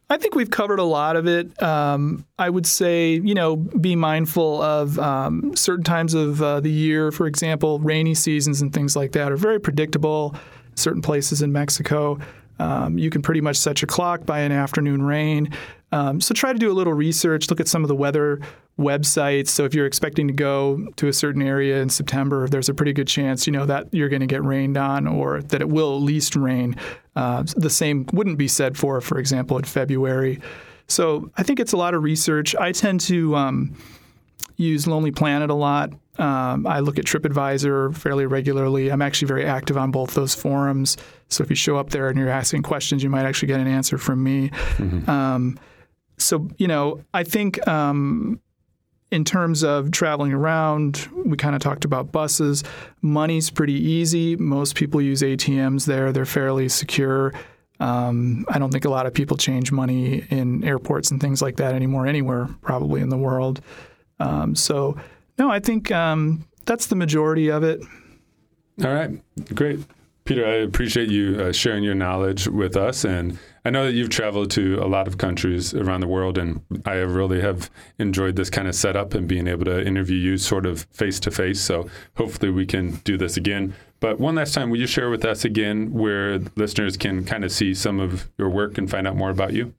[0.10, 1.62] I think we've covered a lot of it.
[1.64, 6.70] Um, I would say, you know, be mindful of um, certain times of uh, the
[6.70, 7.12] year.
[7.12, 10.36] For example, rainy seasons and things like that are very predictable.
[10.76, 12.20] Certain places in Mexico.
[12.60, 15.50] Um, you can pretty much set your clock by an afternoon rain.
[15.92, 18.40] Um, so try to do a little research, look at some of the weather
[18.80, 19.50] websites.
[19.50, 22.94] So if you're expecting to go to a certain area in September, there's a pretty
[22.94, 25.96] good chance, you know, that you're going to get rained on or that it will
[25.96, 26.76] at least rain.
[27.16, 30.40] Uh, the same wouldn't be said for, for example, in February.
[30.88, 32.56] So I think it's a lot of research.
[32.56, 33.76] I tend to um,
[34.58, 35.92] use Lonely Planet a lot.
[36.20, 38.92] Um, I look at TripAdvisor fairly regularly.
[38.92, 40.98] I'm actually very active on both those forums.
[41.30, 43.68] So if you show up there and you're asking questions, you might actually get an
[43.68, 44.50] answer from me.
[44.50, 45.10] Mm-hmm.
[45.10, 45.58] Um,
[46.18, 48.40] so, you know, I think um,
[49.14, 52.64] in terms of traveling around, we kind of talked about buses.
[53.04, 54.36] Money's pretty easy.
[54.36, 57.32] Most people use ATMs there, they're fairly secure.
[57.80, 61.58] Um, I don't think a lot of people change money in airports and things like
[61.58, 63.62] that anymore, anywhere probably in the world.
[64.20, 64.98] Um, so,
[65.38, 67.82] no, I think um, that's the majority of it.
[68.84, 69.12] All right,
[69.54, 69.80] great.
[70.26, 74.10] Peter, I appreciate you uh, sharing your knowledge with us, and I know that you've
[74.10, 78.50] traveled to a lot of countries around the world, and I really have enjoyed this
[78.50, 81.62] kind of setup and being able to interview you sort of face to face.
[81.62, 83.74] So hopefully we can do this again.
[84.02, 87.54] But one last time, will you share with us again where listeners can kind of
[87.54, 89.74] see some of your work and find out more about you?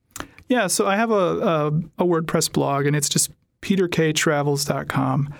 [0.48, 1.66] Yeah, so I have a, a,
[1.98, 3.30] a WordPress blog, and it's just
[3.60, 5.34] peterktravels.com.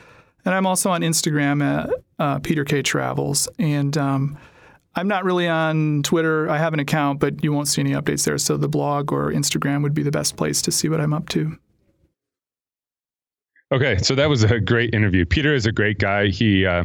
[0.44, 2.38] And I'm also on Instagram at uh.
[3.58, 4.38] And um,
[4.96, 6.48] I'm not really on Twitter.
[6.48, 8.38] I have an account, but you won't see any updates there.
[8.38, 11.28] So the blog or Instagram would be the best place to see what I'm up
[11.30, 11.58] to.
[13.72, 15.24] Okay, so that was a great interview.
[15.24, 16.28] Peter is a great guy.
[16.28, 16.84] He uh,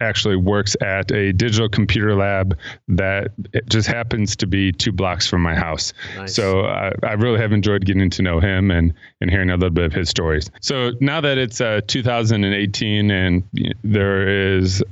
[0.00, 2.56] actually works at a digital computer lab
[2.88, 3.32] that
[3.68, 5.92] just happens to be two blocks from my house.
[6.16, 6.34] Nice.
[6.34, 9.68] So uh, I really have enjoyed getting to know him and, and hearing a little
[9.68, 10.50] bit of his stories.
[10.62, 13.42] So now that it's uh, 2018 and
[13.84, 14.82] there is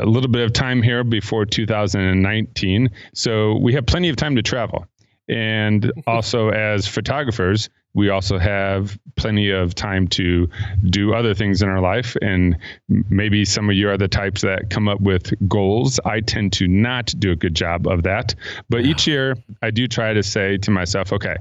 [0.00, 4.42] a little bit of time here before 2019, so we have plenty of time to
[4.42, 4.86] travel.
[5.28, 10.48] And also, as photographers, we also have plenty of time to
[10.88, 12.16] do other things in our life.
[12.22, 12.56] And
[12.88, 16.00] maybe some of you are the types that come up with goals.
[16.04, 18.34] I tend to not do a good job of that.
[18.70, 21.36] But each year, I do try to say to myself, okay,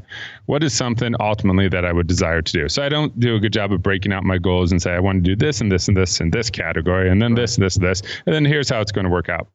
[0.48, 2.68] what is something ultimately that I would desire to do?
[2.68, 5.00] So I don't do a good job of breaking out my goals and say, I
[5.00, 7.66] want to do this and this and this and this category, and then this and
[7.66, 8.02] this and this.
[8.26, 9.48] And then here's how it's going to work out.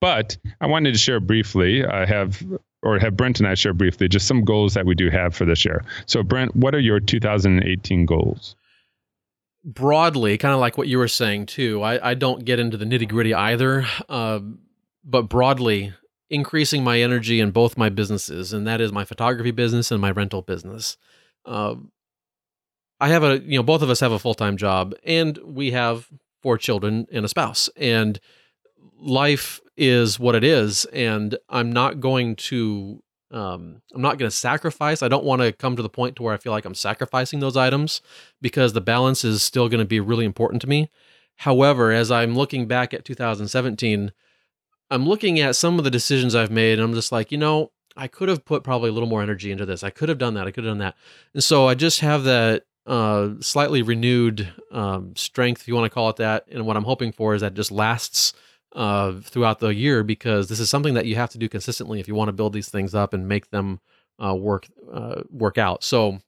[0.00, 1.84] But I wanted to share briefly.
[1.84, 2.42] I have
[2.82, 5.44] or have Brent and I share briefly just some goals that we do have for
[5.44, 5.84] this year.
[6.06, 8.56] So, Brent, what are your 2018 goals?
[9.64, 12.86] Broadly, kind of like what you were saying too, I, I don't get into the
[12.86, 13.86] nitty gritty either.
[14.08, 14.40] Uh,
[15.04, 15.92] but broadly,
[16.30, 20.10] increasing my energy in both my businesses, and that is my photography business and my
[20.10, 20.96] rental business.
[21.44, 21.74] Uh,
[23.00, 25.72] I have a, you know, both of us have a full time job, and we
[25.72, 26.08] have
[26.42, 27.68] four children and a spouse.
[27.76, 28.20] And
[28.98, 33.02] life is what it is and i'm not going to
[33.32, 35.02] um, i'm not going to sacrifice.
[35.02, 37.40] I don't want to come to the point to where i feel like i'm sacrificing
[37.40, 38.02] those items
[38.42, 40.90] because the balance is still going to be really important to me.
[41.36, 44.12] However as i'm looking back at 2017
[44.90, 47.70] i'm looking at some of the decisions i've made and i'm just like you know
[47.96, 49.82] i could have put probably a little more energy into this.
[49.82, 50.46] I could have done that.
[50.46, 50.96] I could have done that.
[51.32, 55.94] And so i just have that uh, slightly renewed um, strength if you want to
[55.94, 58.32] call it that and what i'm hoping for is that just lasts
[58.74, 62.08] uh, throughout the year because this is something that you have to do consistently if
[62.08, 63.80] you want to build these things up and make them
[64.24, 65.82] uh, work uh, work out.
[65.82, 66.20] So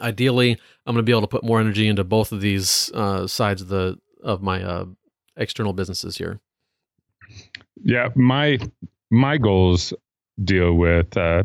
[0.00, 0.52] ideally,
[0.86, 3.62] I'm going to be able to put more energy into both of these uh, sides
[3.62, 4.84] of the of my uh,
[5.36, 6.40] external businesses here.
[7.82, 8.58] Yeah, my
[9.10, 9.92] my goals
[10.42, 11.42] deal with uh,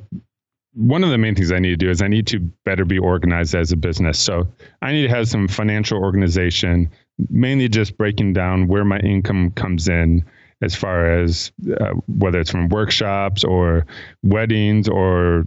[0.73, 2.99] one of the main things I need to do is I need to better be
[2.99, 4.19] organized as a business.
[4.19, 4.47] So
[4.81, 6.91] I need to have some financial organization,
[7.29, 10.25] mainly just breaking down where my income comes in
[10.61, 13.85] as far as uh, whether it's from workshops or
[14.23, 15.45] weddings or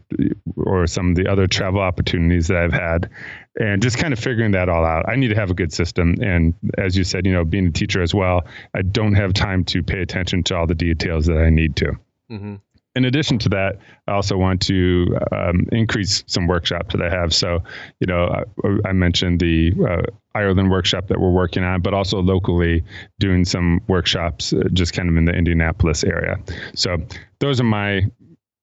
[0.57, 3.11] or some of the other travel opportunities that I've had
[3.59, 5.09] and just kind of figuring that all out.
[5.09, 7.73] I need to have a good system and as you said, you know, being a
[7.73, 11.39] teacher as well, I don't have time to pay attention to all the details that
[11.39, 11.93] I need to.
[12.31, 12.57] Mm-hmm
[12.99, 13.79] in addition to that,
[14.09, 17.33] I also want to um, increase some workshops that I have.
[17.33, 17.63] So,
[18.01, 20.03] you know, I, I mentioned the uh,
[20.35, 22.83] Ireland workshop that we're working on, but also locally
[23.21, 26.39] doing some workshops uh, just kind of in the Indianapolis area.
[26.75, 26.99] So,
[27.39, 28.03] those are my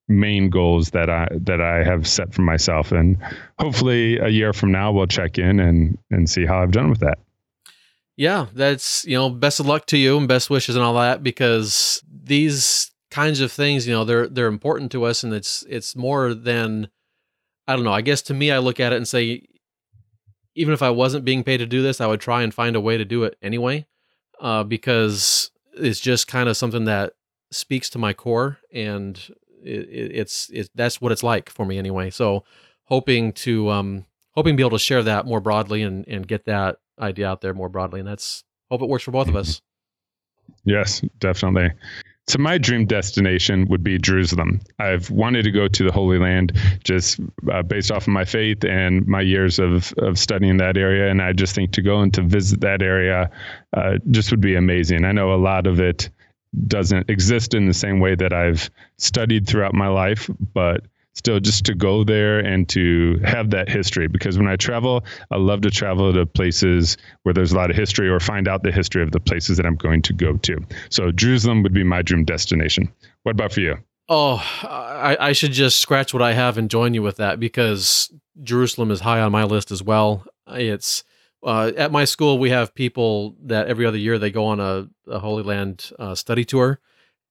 [0.09, 3.17] main goals that I that I have set for myself, and
[3.57, 6.99] hopefully a year from now we'll check in and and see how I've done with
[6.99, 7.19] that.
[8.17, 11.23] Yeah, that's you know, best of luck to you and best wishes and all that
[11.23, 15.95] because these kinds of things, you know, they're they're important to us, and it's it's
[15.95, 16.89] more than
[17.67, 17.93] I don't know.
[17.93, 19.47] I guess to me, I look at it and say,
[20.55, 22.81] even if I wasn't being paid to do this, I would try and find a
[22.81, 23.85] way to do it anyway,
[24.39, 27.13] uh, because it's just kind of something that
[27.51, 29.17] speaks to my core, and
[29.63, 32.09] it, it, it's it, that's what it's like for me anyway.
[32.09, 32.43] So,
[32.85, 36.45] hoping to um, hoping to be able to share that more broadly and and get
[36.45, 39.61] that idea out there more broadly, and that's hope it works for both of us.
[40.63, 41.71] Yes, definitely.
[42.27, 44.61] So my dream destination would be Jerusalem.
[44.79, 46.53] I've wanted to go to the Holy Land
[46.83, 47.19] just
[47.51, 51.21] uh, based off of my faith and my years of of studying that area, and
[51.21, 53.29] I just think to go and to visit that area
[53.73, 55.05] uh, just would be amazing.
[55.05, 56.09] I know a lot of it
[56.67, 60.85] doesn't exist in the same way that I've studied throughout my life, but
[61.15, 65.37] still just to go there and to have that history because when I travel, I
[65.37, 68.71] love to travel to places where there's a lot of history or find out the
[68.71, 70.57] history of the places that I'm going to go to.
[70.89, 72.91] So Jerusalem would be my dream destination.
[73.23, 73.77] What about for you?
[74.07, 78.13] Oh, I, I should just scratch what I have and join you with that because
[78.43, 80.25] Jerusalem is high on my list as well.
[80.47, 81.03] It's
[81.41, 84.87] uh, at my school we have people that every other year they go on a,
[85.07, 86.79] a Holy Land uh, study tour,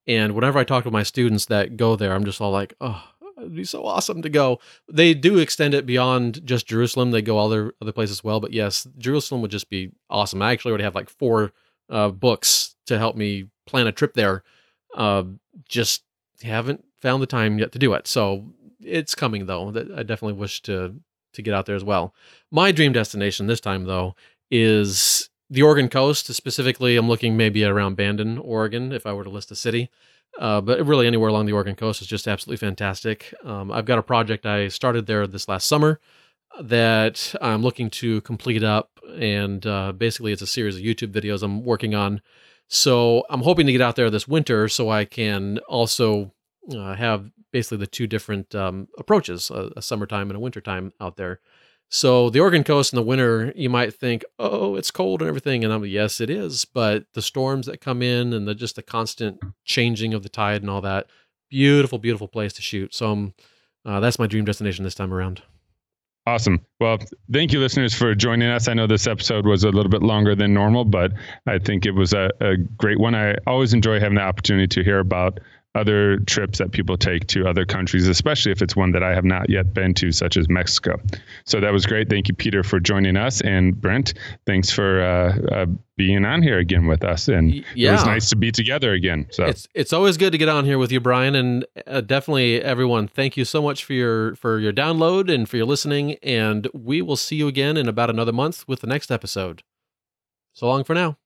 [0.07, 3.03] and whenever I talk to my students that go there, I'm just all like, oh,
[3.45, 4.59] it'd be so awesome to go.
[4.91, 7.11] They do extend it beyond just Jerusalem.
[7.11, 8.39] They go other other places as well.
[8.39, 10.41] But yes, Jerusalem would just be awesome.
[10.41, 11.53] I actually already have like four
[11.89, 14.43] uh, books to help me plan a trip there.
[14.95, 15.23] Uh,
[15.67, 16.03] just
[16.43, 18.07] haven't found the time yet to do it.
[18.07, 18.45] So
[18.81, 19.69] it's coming though.
[19.69, 20.95] I definitely wish to
[21.33, 22.13] to get out there as well.
[22.51, 24.15] My dream destination this time though
[24.49, 26.33] is the Oregon coast.
[26.33, 29.89] Specifically, I'm looking maybe around Bandon, Oregon, if I were to list a city.
[30.39, 33.33] Uh, but really, anywhere along the Oregon coast is just absolutely fantastic.
[33.43, 35.99] Um, I've got a project I started there this last summer
[36.61, 41.41] that I'm looking to complete up, and uh, basically, it's a series of YouTube videos
[41.41, 42.21] I'm working on.
[42.67, 46.33] So I'm hoping to get out there this winter so I can also
[46.75, 51.15] uh, have basically the two different um, approaches a, a, summertime and a wintertime out
[51.15, 51.39] there.
[51.89, 55.63] So the Oregon coast in the winter, you might think, oh, it's cold and everything,
[55.63, 56.65] and I'm yes, it is.
[56.65, 60.61] But the storms that come in and the just the constant changing of the tide
[60.61, 61.07] and all that,
[61.49, 62.93] beautiful, beautiful place to shoot.
[62.93, 63.33] So um,
[63.85, 65.41] uh, that's my dream destination this time around.
[66.27, 66.65] Awesome.
[66.79, 66.97] Well,
[67.31, 68.67] thank you, listeners, for joining us.
[68.67, 71.11] I know this episode was a little bit longer than normal, but
[71.45, 73.13] I think it was a, a great one.
[73.13, 75.39] I always enjoy having the opportunity to hear about
[75.75, 79.25] other trips that people take to other countries, especially if it's one that I have
[79.25, 80.99] not yet been to, such as Mexico.
[81.45, 82.09] So that was great.
[82.09, 83.41] Thank you, Peter, for joining us.
[83.41, 84.13] And Brent,
[84.45, 85.65] thanks for uh, uh,
[85.97, 87.27] being on here again with us.
[87.27, 87.89] And yeah.
[87.89, 89.27] it was nice to be together again.
[89.31, 92.61] So it's it's always good to get on here with you, Brian, and uh, definitely
[92.61, 93.07] everyone.
[93.07, 96.15] Thank you so much for your for your download and for your listening.
[96.23, 99.63] And we will see you again in about another month with the next episode.
[100.53, 101.17] So long for now.